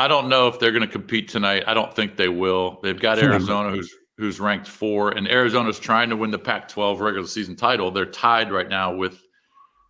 I 0.00 0.06
don't 0.06 0.28
know 0.28 0.46
if 0.46 0.60
they're 0.60 0.70
going 0.70 0.86
to 0.86 0.90
compete 0.92 1.26
tonight. 1.28 1.64
I 1.66 1.74
don't 1.74 1.92
think 1.92 2.16
they 2.16 2.28
will. 2.28 2.78
They've 2.84 2.98
got. 2.98 3.18
Arizona, 3.18 3.72
who's 3.72 3.92
who's 4.18 4.38
ranked 4.40 4.66
four, 4.68 5.10
and 5.12 5.26
Arizona's 5.28 5.78
trying 5.78 6.10
to 6.10 6.16
win 6.16 6.30
the 6.30 6.38
Pac-12 6.38 7.00
regular 7.00 7.26
season 7.26 7.56
title. 7.56 7.90
They're 7.90 8.04
tied 8.04 8.52
right 8.52 8.68
now 8.68 8.94
with 8.94 9.22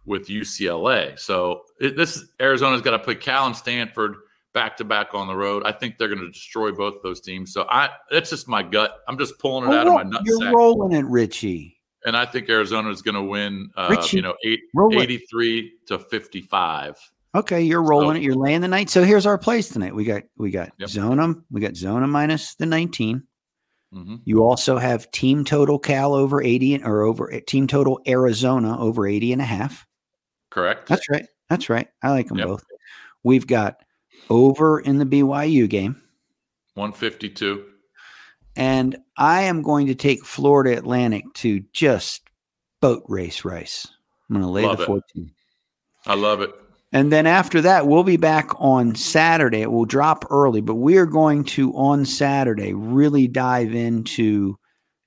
with 0.06 0.28
UCLA. 0.28 1.18
So 1.18 1.62
it, 1.80 1.96
this 1.96 2.24
Arizona's 2.40 2.80
got 2.82 2.92
to 2.92 2.98
play 2.98 3.14
Cal 3.16 3.46
and 3.46 3.56
Stanford 3.56 4.14
back 4.54 4.76
to 4.78 4.84
back 4.84 5.12
on 5.14 5.26
the 5.26 5.34
road. 5.36 5.62
I 5.66 5.72
think 5.72 5.98
they're 5.98 6.08
going 6.08 6.20
to 6.20 6.30
destroy 6.30 6.72
both 6.72 7.02
those 7.02 7.20
teams. 7.20 7.52
So 7.52 7.66
I 7.68 7.90
that's 8.10 8.30
just 8.30 8.48
my 8.48 8.62
gut. 8.62 8.98
I'm 9.08 9.18
just 9.18 9.38
pulling 9.38 9.70
it 9.70 9.74
out 9.76 9.86
of 9.86 9.94
my 9.94 10.18
Oh, 10.18 10.22
You're 10.24 10.38
nutsack, 10.40 10.52
rolling 10.54 10.92
it, 10.92 11.04
Richie. 11.06 11.78
and 12.06 12.16
I 12.16 12.24
think 12.26 12.48
Arizona 12.48 12.90
is 12.90 13.02
going 13.02 13.14
to 13.16 13.22
win. 13.22 13.70
Uh, 13.76 13.88
Richie, 13.90 14.16
you 14.18 14.22
know, 14.22 14.34
eight, 14.44 14.60
83 14.92 15.72
to 15.88 15.98
55. 15.98 16.96
Okay, 17.34 17.60
you're 17.60 17.82
rolling 17.82 18.16
it. 18.16 18.22
You're 18.22 18.34
laying 18.34 18.62
the 18.62 18.68
night. 18.68 18.88
So 18.88 19.04
here's 19.04 19.26
our 19.26 19.36
plays 19.36 19.68
tonight. 19.68 19.94
We 19.94 20.04
got 20.04 20.22
we 20.38 20.50
got 20.50 20.70
Yep. 20.78 20.88
Zona. 20.88 21.34
We 21.50 21.60
got 21.60 21.76
Zona 21.76 22.06
minus 22.06 22.54
the 22.54 22.64
19. 22.66 23.22
Hmm 23.92 24.16
You 24.24 24.42
also 24.42 24.76
have 24.78 25.10
team 25.10 25.44
total 25.44 25.78
Cal 25.78 26.14
over 26.14 26.42
80 26.42 26.74
and- 26.74 26.84
or 26.84 27.02
over 27.02 27.28
team 27.46 27.66
total 27.66 28.00
Arizona 28.06 28.78
over 28.78 29.06
80 29.06 29.32
and 29.32 29.42
a 29.42 29.46
half. 29.46 29.86
Correct. 30.50 30.88
That's 30.88 31.08
right. 31.08 31.26
That's 31.48 31.68
right. 31.70 31.88
I 32.02 32.10
like 32.10 32.28
them 32.28 32.38
Yep. 32.38 32.46
both. 32.46 32.64
We've 33.22 33.46
got 33.46 33.82
over 34.30 34.80
in 34.80 34.98
the 34.98 35.06
BYU 35.06 35.66
game. 35.68 36.02
152. 36.74 37.64
And 38.56 38.96
I 39.16 39.42
am 39.42 39.62
going 39.62 39.86
to 39.86 39.94
take 39.94 40.24
Florida 40.24 40.76
Atlantic 40.76 41.24
to 41.34 41.60
just 41.72 42.22
boat 42.80 43.02
race 43.08 43.44
rice. 43.44 43.86
I'm 44.28 44.34
going 44.34 44.44
to 44.44 44.50
lay 44.50 44.64
Love 44.66 44.78
the 44.78 44.82
it. 44.84 44.86
14. 44.86 45.30
I 46.06 46.14
love 46.14 46.40
it. 46.42 46.50
And 46.90 47.12
then 47.12 47.26
after 47.26 47.60
that, 47.60 47.86
we'll 47.86 48.04
be 48.04 48.16
back 48.16 48.50
on 48.58 48.94
Saturday. 48.94 49.60
It 49.60 49.70
will 49.70 49.84
drop 49.84 50.24
early, 50.30 50.62
but 50.62 50.76
we 50.76 50.96
are 50.96 51.06
going 51.06 51.44
to 51.44 51.74
on 51.76 52.06
Saturday 52.06 52.72
really 52.72 53.28
dive 53.28 53.74
into 53.74 54.58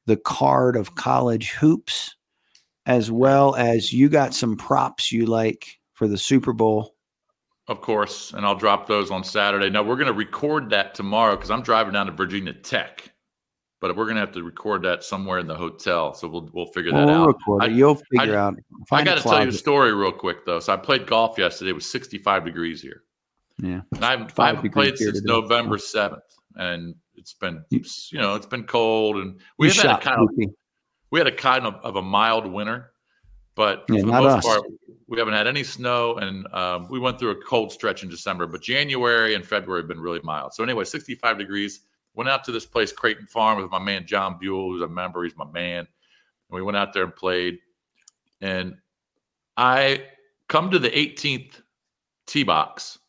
the 0.05 0.17
card 0.17 0.75
of 0.75 0.95
college 0.95 1.51
hoops, 1.51 2.15
as 2.85 3.09
well 3.09 3.55
as 3.55 3.91
you 3.93 4.09
got 4.09 4.35
some 4.35 4.57
props 4.57 5.11
you 5.11 5.25
like 5.25 5.79
for 5.93 6.07
the 6.07 6.17
Super 6.17 6.53
Bowl. 6.53 6.95
Of 7.67 7.81
course, 7.81 8.33
and 8.33 8.45
I'll 8.45 8.55
drop 8.55 8.87
those 8.87 9.11
on 9.11 9.23
Saturday. 9.23 9.69
Now 9.69 9.83
we're 9.83 9.95
going 9.95 10.07
to 10.07 10.13
record 10.13 10.69
that 10.71 10.93
tomorrow 10.93 11.35
because 11.35 11.51
I'm 11.51 11.61
driving 11.61 11.93
down 11.93 12.07
to 12.07 12.11
Virginia 12.11 12.53
Tech, 12.53 13.10
but 13.81 13.97
we're 13.97 14.05
going 14.05 14.15
to 14.15 14.21
have 14.21 14.31
to 14.31 14.43
record 14.43 14.83
that 14.83 15.03
somewhere 15.03 15.39
in 15.39 15.47
the 15.47 15.55
hotel. 15.55 16.13
So 16.13 16.27
we'll 16.29 16.49
we'll 16.53 16.67
figure 16.67 16.91
that 16.91 17.05
We'll 17.07 17.15
out. 17.23 17.27
record 17.27 17.63
it. 17.63 17.65
I- 17.65 17.69
You'll 17.73 17.95
figure 17.95 18.37
I- 18.39 18.41
out. 18.41 18.55
I 18.91 19.03
got 19.03 19.17
to 19.17 19.23
tell 19.23 19.41
you 19.43 19.49
a 19.49 19.51
story 19.51 19.93
real 19.93 20.11
quick 20.13 20.45
though. 20.45 20.59
So 20.61 20.71
I 20.71 20.77
played 20.77 21.07
golf 21.07 21.37
yesterday. 21.37 21.71
It 21.71 21.75
was 21.75 21.89
65 21.91 22.45
degrees 22.45 22.81
here. 22.81 23.03
Yeah. 23.61 23.81
And 23.93 24.05
I 24.05 24.11
haven't, 24.11 24.39
I 24.39 24.47
haven't 24.53 24.71
played 24.71 24.97
since. 24.97 25.21
November 25.23 25.77
7th, 25.77 26.19
and 26.55 26.95
it's 27.15 27.33
been 27.33 27.63
You- 27.69 27.83
you 28.11 28.19
know 28.19 28.35
it's 28.35 28.45
been 28.47 28.63
cold, 28.63 29.17
and 29.17 29.39
we 29.57 29.67
had 29.71 29.85
a 29.85 29.97
kind 29.97 30.21
of 30.21 30.29
we 31.11 31.19
had 31.19 31.27
a 31.27 31.31
kind 31.35 31.65
of, 31.65 31.75
of 31.83 31.97
a 31.97 32.01
mild 32.01 32.45
winter, 32.47 32.93
but 33.55 33.83
Yeah, 33.89 33.99
for 34.01 34.05
the 34.05 34.11
most 34.13 34.37
us. 34.37 34.45
part, 34.45 34.61
we 35.07 35.17
haven't 35.19 35.33
had 35.33 35.45
any 35.45 35.63
snow, 35.63 36.15
and 36.15 36.47
um, 36.53 36.87
we 36.89 36.99
went 36.99 37.19
through 37.19 37.31
a 37.31 37.35
cold 37.43 37.71
stretch 37.71 38.01
in 38.03 38.09
December. 38.09 38.47
But 38.47 38.61
January 38.61 39.35
and 39.35 39.45
February 39.45 39.81
have 39.81 39.89
been 39.89 39.99
really 39.99 40.21
mild. 40.23 40.53
So 40.53 40.63
anyway, 40.63 40.85
65 40.85 41.37
degrees. 41.37 41.81
Went 42.13 42.29
out 42.29 42.43
to 42.45 42.51
this 42.51 42.65
place, 42.65 42.91
Creighton 42.91 43.27
Farm, 43.27 43.61
with 43.61 43.71
my 43.71 43.79
man 43.79 44.05
John 44.05 44.37
Buell, 44.39 44.71
who's 44.71 44.81
a 44.81 44.87
member. 44.87 45.23
He's 45.23 45.37
my 45.37 45.49
man, 45.49 45.79
and 45.79 45.87
we 46.49 46.61
went 46.61 46.77
out 46.77 46.93
there 46.93 47.03
and 47.03 47.15
played. 47.15 47.59
And 48.41 48.75
I 49.55 50.05
come 50.47 50.71
to 50.71 50.79
the 50.79 50.89
18th 50.89 51.61
tee 52.27 52.43
box. 52.43 52.99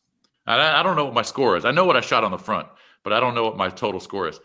I, 0.45 0.79
I 0.79 0.83
don't 0.83 0.95
know 0.95 1.05
what 1.05 1.13
my 1.13 1.21
score 1.21 1.57
is. 1.57 1.65
I 1.65 1.71
know 1.71 1.85
what 1.85 1.97
I 1.97 2.01
shot 2.01 2.23
on 2.23 2.31
the 2.31 2.37
front, 2.37 2.67
but 3.03 3.13
I 3.13 3.19
don't 3.19 3.35
know 3.35 3.43
what 3.43 3.57
my 3.57 3.69
total 3.69 3.99
score 3.99 4.27
is. 4.27 4.39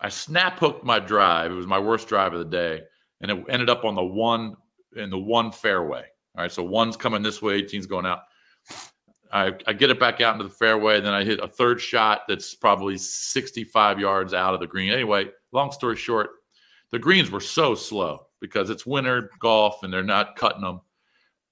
I 0.00 0.08
snap 0.08 0.58
hooked 0.58 0.84
my 0.84 0.98
drive. 0.98 1.52
It 1.52 1.54
was 1.54 1.66
my 1.66 1.78
worst 1.78 2.08
drive 2.08 2.32
of 2.32 2.38
the 2.38 2.44
day, 2.44 2.82
and 3.20 3.30
it 3.30 3.44
ended 3.48 3.70
up 3.70 3.84
on 3.84 3.94
the 3.94 4.02
one 4.02 4.56
in 4.96 5.10
the 5.10 5.18
one 5.18 5.52
fairway. 5.52 6.04
All 6.34 6.42
right, 6.42 6.52
so 6.52 6.62
one's 6.62 6.96
coming 6.96 7.22
this 7.22 7.42
way, 7.42 7.62
18's 7.62 7.86
going 7.86 8.06
out. 8.06 8.20
I, 9.32 9.52
I 9.66 9.72
get 9.72 9.90
it 9.90 9.98
back 9.98 10.20
out 10.20 10.34
into 10.34 10.44
the 10.44 10.54
fairway, 10.54 10.98
and 10.98 11.06
then 11.06 11.14
I 11.14 11.24
hit 11.24 11.40
a 11.40 11.48
third 11.48 11.80
shot 11.80 12.22
that's 12.28 12.54
probably 12.54 12.98
65 12.98 13.98
yards 13.98 14.34
out 14.34 14.52
of 14.52 14.60
the 14.60 14.66
green. 14.66 14.92
Anyway, 14.92 15.30
long 15.52 15.72
story 15.72 15.96
short, 15.96 16.30
the 16.90 16.98
greens 16.98 17.30
were 17.30 17.40
so 17.40 17.74
slow 17.74 18.26
because 18.40 18.68
it's 18.68 18.84
winter 18.84 19.30
golf 19.40 19.82
and 19.82 19.92
they're 19.92 20.02
not 20.02 20.36
cutting 20.36 20.60
them, 20.60 20.80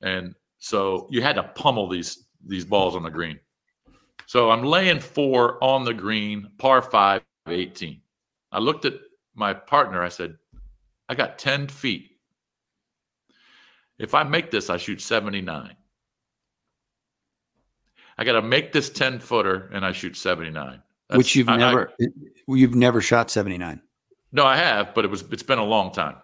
and 0.03 0.35
so 0.59 1.09
you 1.11 1.23
had 1.23 1.37
to 1.37 1.43
pummel 1.43 1.89
these 1.89 2.27
these 2.47 2.65
balls 2.65 2.95
on 2.97 3.03
the 3.03 3.11
green. 3.11 3.39
So 4.27 4.51
I'm 4.51 4.63
laying 4.63 5.01
four 5.01 5.63
on 5.65 5.85
the 5.85 5.95
green, 5.95 6.51
par 6.59 6.83
five, 6.83 7.23
18. 7.49 8.01
I 8.53 8.59
looked 8.59 8.85
at 8.85 8.95
my 9.35 9.53
partner. 9.53 10.03
I 10.03 10.09
said, 10.09 10.37
I 11.09 11.15
got 11.15 11.39
10 11.39 11.69
feet. 11.69 12.11
If 13.99 14.15
I 14.15 14.23
make 14.23 14.51
this, 14.51 14.71
I 14.71 14.77
shoot 14.77 15.01
79. 15.01 15.75
I 18.21 18.25
got 18.25 18.33
to 18.33 18.43
make 18.43 18.73
this 18.73 18.91
10 18.91 19.19
footer 19.19 19.71
and 19.73 19.85
I 19.85 19.93
shoot 19.93 20.17
79. 20.17 20.83
That's- 21.09 21.19
which 21.19 21.35
you've 21.35 21.49
I- 21.49 21.55
I- 21.55 21.57
never 21.57 21.93
you've 22.47 22.75
never 22.75 23.01
shot 23.01 23.31
79. 23.31 23.81
no, 24.33 24.45
I 24.45 24.57
have, 24.57 24.95
but 24.95 25.05
it 25.05 25.09
was 25.11 25.23
it's 25.33 25.43
been 25.43 25.59
a 25.59 25.65
long 25.65 25.91
time. 25.93 26.17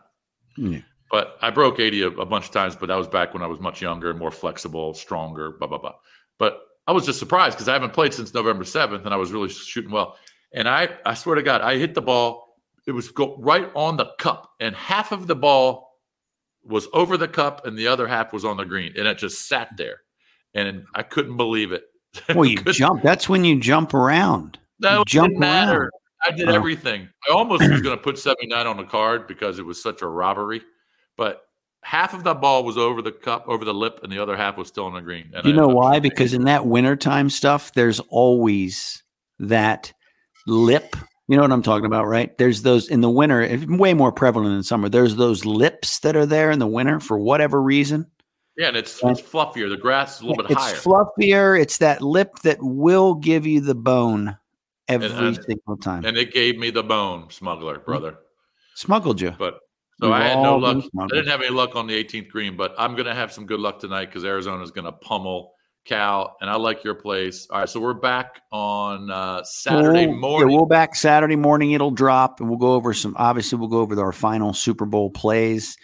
Yeah. 0.57 0.81
But 1.11 1.39
I 1.41 1.51
broke 1.51 1.81
80 1.81 2.03
a, 2.03 2.09
a 2.09 2.27
bunch 2.27 2.47
of 2.47 2.51
times, 2.51 2.77
but 2.77 2.87
that 2.87 2.97
was 2.97 3.09
back 3.09 3.33
when 3.33 3.43
I 3.43 3.47
was 3.47 3.61
much 3.61 3.81
younger 3.81 4.11
and 4.11 4.19
more 4.19 4.31
flexible, 4.31 4.93
stronger, 4.93 5.53
blah, 5.53 5.69
blah, 5.69 5.79
blah. 5.79 5.95
But 6.39 6.61
I 6.87 6.93
was 6.93 7.07
just 7.07 7.19
surprised 7.19 7.57
because 7.57 7.69
I 7.69 7.73
haven't 7.73 7.93
played 7.93 8.13
since 8.13 8.35
November 8.35 8.65
7th 8.65 9.05
and 9.05 9.15
I 9.15 9.17
was 9.17 9.33
really 9.33 9.49
shooting 9.49 9.91
well. 9.91 10.17
And 10.53 10.69
I, 10.69 10.89
I 11.05 11.15
swear 11.15 11.37
to 11.37 11.43
God, 11.43 11.63
I 11.63 11.79
hit 11.79 11.95
the 11.95 12.03
ball. 12.03 12.61
It 12.87 12.93
was 12.93 13.09
go 13.09 13.37
right 13.39 13.71
on 13.75 13.97
the 13.97 14.13
cup, 14.19 14.53
and 14.61 14.75
half 14.77 15.11
of 15.11 15.27
the 15.27 15.35
ball 15.35 15.99
was 16.63 16.87
over 16.93 17.17
the 17.17 17.29
cup 17.29 17.67
and 17.67 17.77
the 17.77 17.89
other 17.89 18.07
half 18.07 18.33
was 18.33 18.45
on 18.45 18.57
the 18.57 18.65
green. 18.65 18.93
And 18.97 19.07
it 19.09 19.19
just 19.19 19.49
sat 19.49 19.71
there. 19.77 20.01
And 20.57 20.85
I 20.95 21.03
couldn't 21.03 21.37
believe 21.37 21.73
it. 21.73 21.85
Well, 22.35 22.47
you 22.47 22.57
jump. 22.65 23.03
That's 23.03 23.29
when 23.29 23.45
you 23.45 23.61
jump 23.61 23.93
around. 23.95 24.59
no, 24.81 25.05
jump 25.07 25.29
didn't 25.29 25.41
matter. 25.41 25.81
around. 25.83 25.91
I 26.27 26.31
did 26.33 26.49
Oh. 26.49 26.55
everything. 26.55 27.09
I 27.29 27.33
almost 27.35 27.61
was 27.69 27.83
going 27.83 27.97
to 27.97 28.03
put 28.03 28.19
79 28.19 28.67
on 28.67 28.77
the 28.79 28.85
card 28.85 29.29
because 29.29 29.59
it 29.59 29.67
was 29.67 29.81
such 29.83 30.01
a 30.03 30.07
robbery, 30.07 30.63
but 31.19 31.43
half 31.83 32.15
of 32.15 32.25
that 32.25 32.41
ball 32.41 32.65
was 32.65 32.79
over 32.79 33.03
the 33.03 33.13
cup, 33.13 33.45
over 33.47 33.65
the 33.67 33.75
lip, 33.75 34.01
and 34.03 34.11
the 34.11 34.19
other 34.19 34.35
half 34.37 34.57
was 34.57 34.67
still 34.67 34.87
on 34.87 34.95
the 34.95 35.01
green. 35.03 35.31
And 35.35 35.45
You 35.45 35.53
I 35.53 35.57
know 35.57 35.69
why? 35.69 36.01
Because 36.01 36.33
in 36.33 36.45
that 36.45 36.67
wintertime 36.67 37.29
stuff, 37.31 37.73
there's 37.75 38.01
always 38.09 39.03
that 39.39 39.93
lip. 40.47 40.97
You 41.29 41.37
know 41.37 41.43
what 41.43 41.53
I'm 41.53 41.63
talking 41.63 41.87
about, 41.87 42.07
right? 42.07 42.37
There's 42.39 42.63
those 42.63 42.89
in 42.89 43.03
the 43.03 43.11
winter, 43.11 43.43
it's 43.43 43.67
way 43.67 43.93
more 43.95 44.11
prevalent 44.13 44.55
in 44.57 44.63
summer. 44.63 44.89
There's 44.89 45.17
those 45.17 45.45
lips 45.45 45.99
that 46.01 46.17
are 46.17 46.27
there 46.27 46.51
in 46.51 46.61
the 46.61 46.67
winter 46.67 46.99
for 46.99 47.19
whatever 47.19 47.61
reason. 47.63 48.07
Yeah, 48.57 48.69
and 48.69 48.77
it's 48.77 49.01
it's 49.05 49.21
fluffier. 49.21 49.69
The 49.69 49.77
grass 49.77 50.17
is 50.17 50.23
a 50.23 50.27
little 50.27 50.43
bit 50.45 50.53
it's 50.53 50.61
higher. 50.63 50.75
It's 50.75 50.85
fluffier. 50.85 51.61
It's 51.61 51.79
that 51.79 52.01
lip 52.03 52.39
that 52.43 52.59
will 52.63 53.15
give 53.15 53.47
you 53.47 53.61
the 53.61 53.75
bone 53.75 54.37
every 54.89 55.09
and- 55.09 55.39
single 55.47 55.77
time. 55.77 56.05
and 56.05 56.17
it 56.17 56.33
gave 56.33 56.59
me 56.59 56.71
the 56.71 56.83
bone, 56.83 57.29
smuggler 57.31 57.79
brother. 57.79 58.19
Smuggled 58.75 59.21
you. 59.21 59.33
But 59.39 59.59
so 60.01 60.09
We've 60.09 60.13
I 60.17 60.25
had 60.29 60.43
no 60.43 60.57
luck. 60.59 60.85
I 60.99 61.07
didn't 61.09 61.29
have 61.29 61.41
any 61.41 61.51
luck 61.51 61.75
on 61.77 61.87
the 61.87 61.95
18th 62.05 62.29
green, 62.29 62.57
but 62.57 62.75
I'm 62.79 62.93
going 62.95 63.07
to 63.07 63.15
have 63.15 63.33
some 63.33 63.47
good 63.47 63.61
luck 63.61 63.79
tonight 63.79 64.07
because 64.07 64.25
Arizona 64.25 64.63
is 64.63 64.71
going 64.71 64.85
to 64.85 64.93
pummel 64.93 65.53
Cal, 65.87 66.37
and 66.41 66.51
I 66.51 66.57
like 66.57 66.83
your 66.85 66.95
place. 66.95 67.47
All 67.51 67.61
right, 67.61 67.69
so 67.69 67.81
we're 67.81 67.95
back 67.95 68.43
on 68.53 69.11
uh, 69.11 69.43
Saturday 69.45 70.07
We'll- 70.07 70.15
yeah, 70.17 70.21
morning. 70.21 70.57
we'll 70.57 70.67
back 70.67 70.95
Saturday 70.97 71.37
morning. 71.37 71.73
It'll 71.73 71.91
drop, 71.93 72.41
and 72.41 72.49
we'll 72.51 72.59
go 72.59 72.73
over 72.75 72.93
some. 72.93 73.15
Obviously, 73.19 73.59
we'll 73.59 73.69
go 73.69 73.79
over 73.81 73.99
our 74.03 74.13
final 74.13 74.53
Super 74.53 74.85
Bowl 74.85 75.11
plays, 75.11 75.77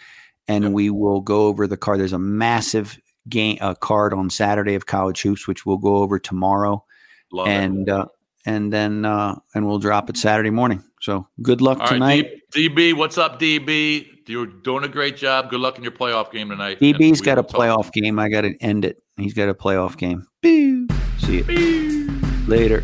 and 0.47 0.73
we 0.73 0.89
will 0.89 1.21
go 1.21 1.47
over 1.47 1.67
the 1.67 1.77
card. 1.77 1.99
There's 1.99 2.13
a 2.13 2.19
massive 2.19 2.99
game 3.29 3.57
uh, 3.61 3.75
card 3.75 4.13
on 4.13 4.29
Saturday 4.29 4.75
of 4.75 4.85
college 4.85 5.21
hoops, 5.21 5.47
which 5.47 5.65
we'll 5.65 5.77
go 5.77 5.97
over 5.97 6.19
tomorrow, 6.19 6.83
Love 7.31 7.47
and 7.47 7.89
uh, 7.89 8.05
and 8.45 8.71
then 8.71 9.05
uh, 9.05 9.39
and 9.55 9.65
we'll 9.65 9.79
drop 9.79 10.09
it 10.09 10.17
Saturday 10.17 10.49
morning. 10.49 10.83
So 11.01 11.27
good 11.41 11.61
luck 11.61 11.79
All 11.79 11.85
right, 11.85 11.93
tonight. 11.93 12.31
D- 12.51 12.69
DB, 12.69 12.93
what's 12.93 13.17
up, 13.17 13.39
DB? 13.39 14.07
You're 14.27 14.45
doing 14.45 14.83
a 14.85 14.87
great 14.87 15.17
job. 15.17 15.49
Good 15.49 15.59
luck 15.59 15.77
in 15.77 15.83
your 15.83 15.91
playoff 15.91 16.31
game 16.31 16.49
tonight. 16.49 16.79
DB's 16.79 17.19
got 17.21 17.37
a 17.37 17.41
will 17.41 17.49
talk- 17.49 17.61
playoff 17.61 17.91
game. 17.91 18.19
I 18.19 18.29
got 18.29 18.41
to 18.41 18.55
end 18.61 18.85
it. 18.85 19.03
He's 19.17 19.33
got 19.33 19.49
a 19.49 19.53
playoff 19.53 19.97
game. 19.97 20.27
Boo. 20.41 20.87
See 21.19 21.41
you 21.41 22.09
later. 22.47 22.83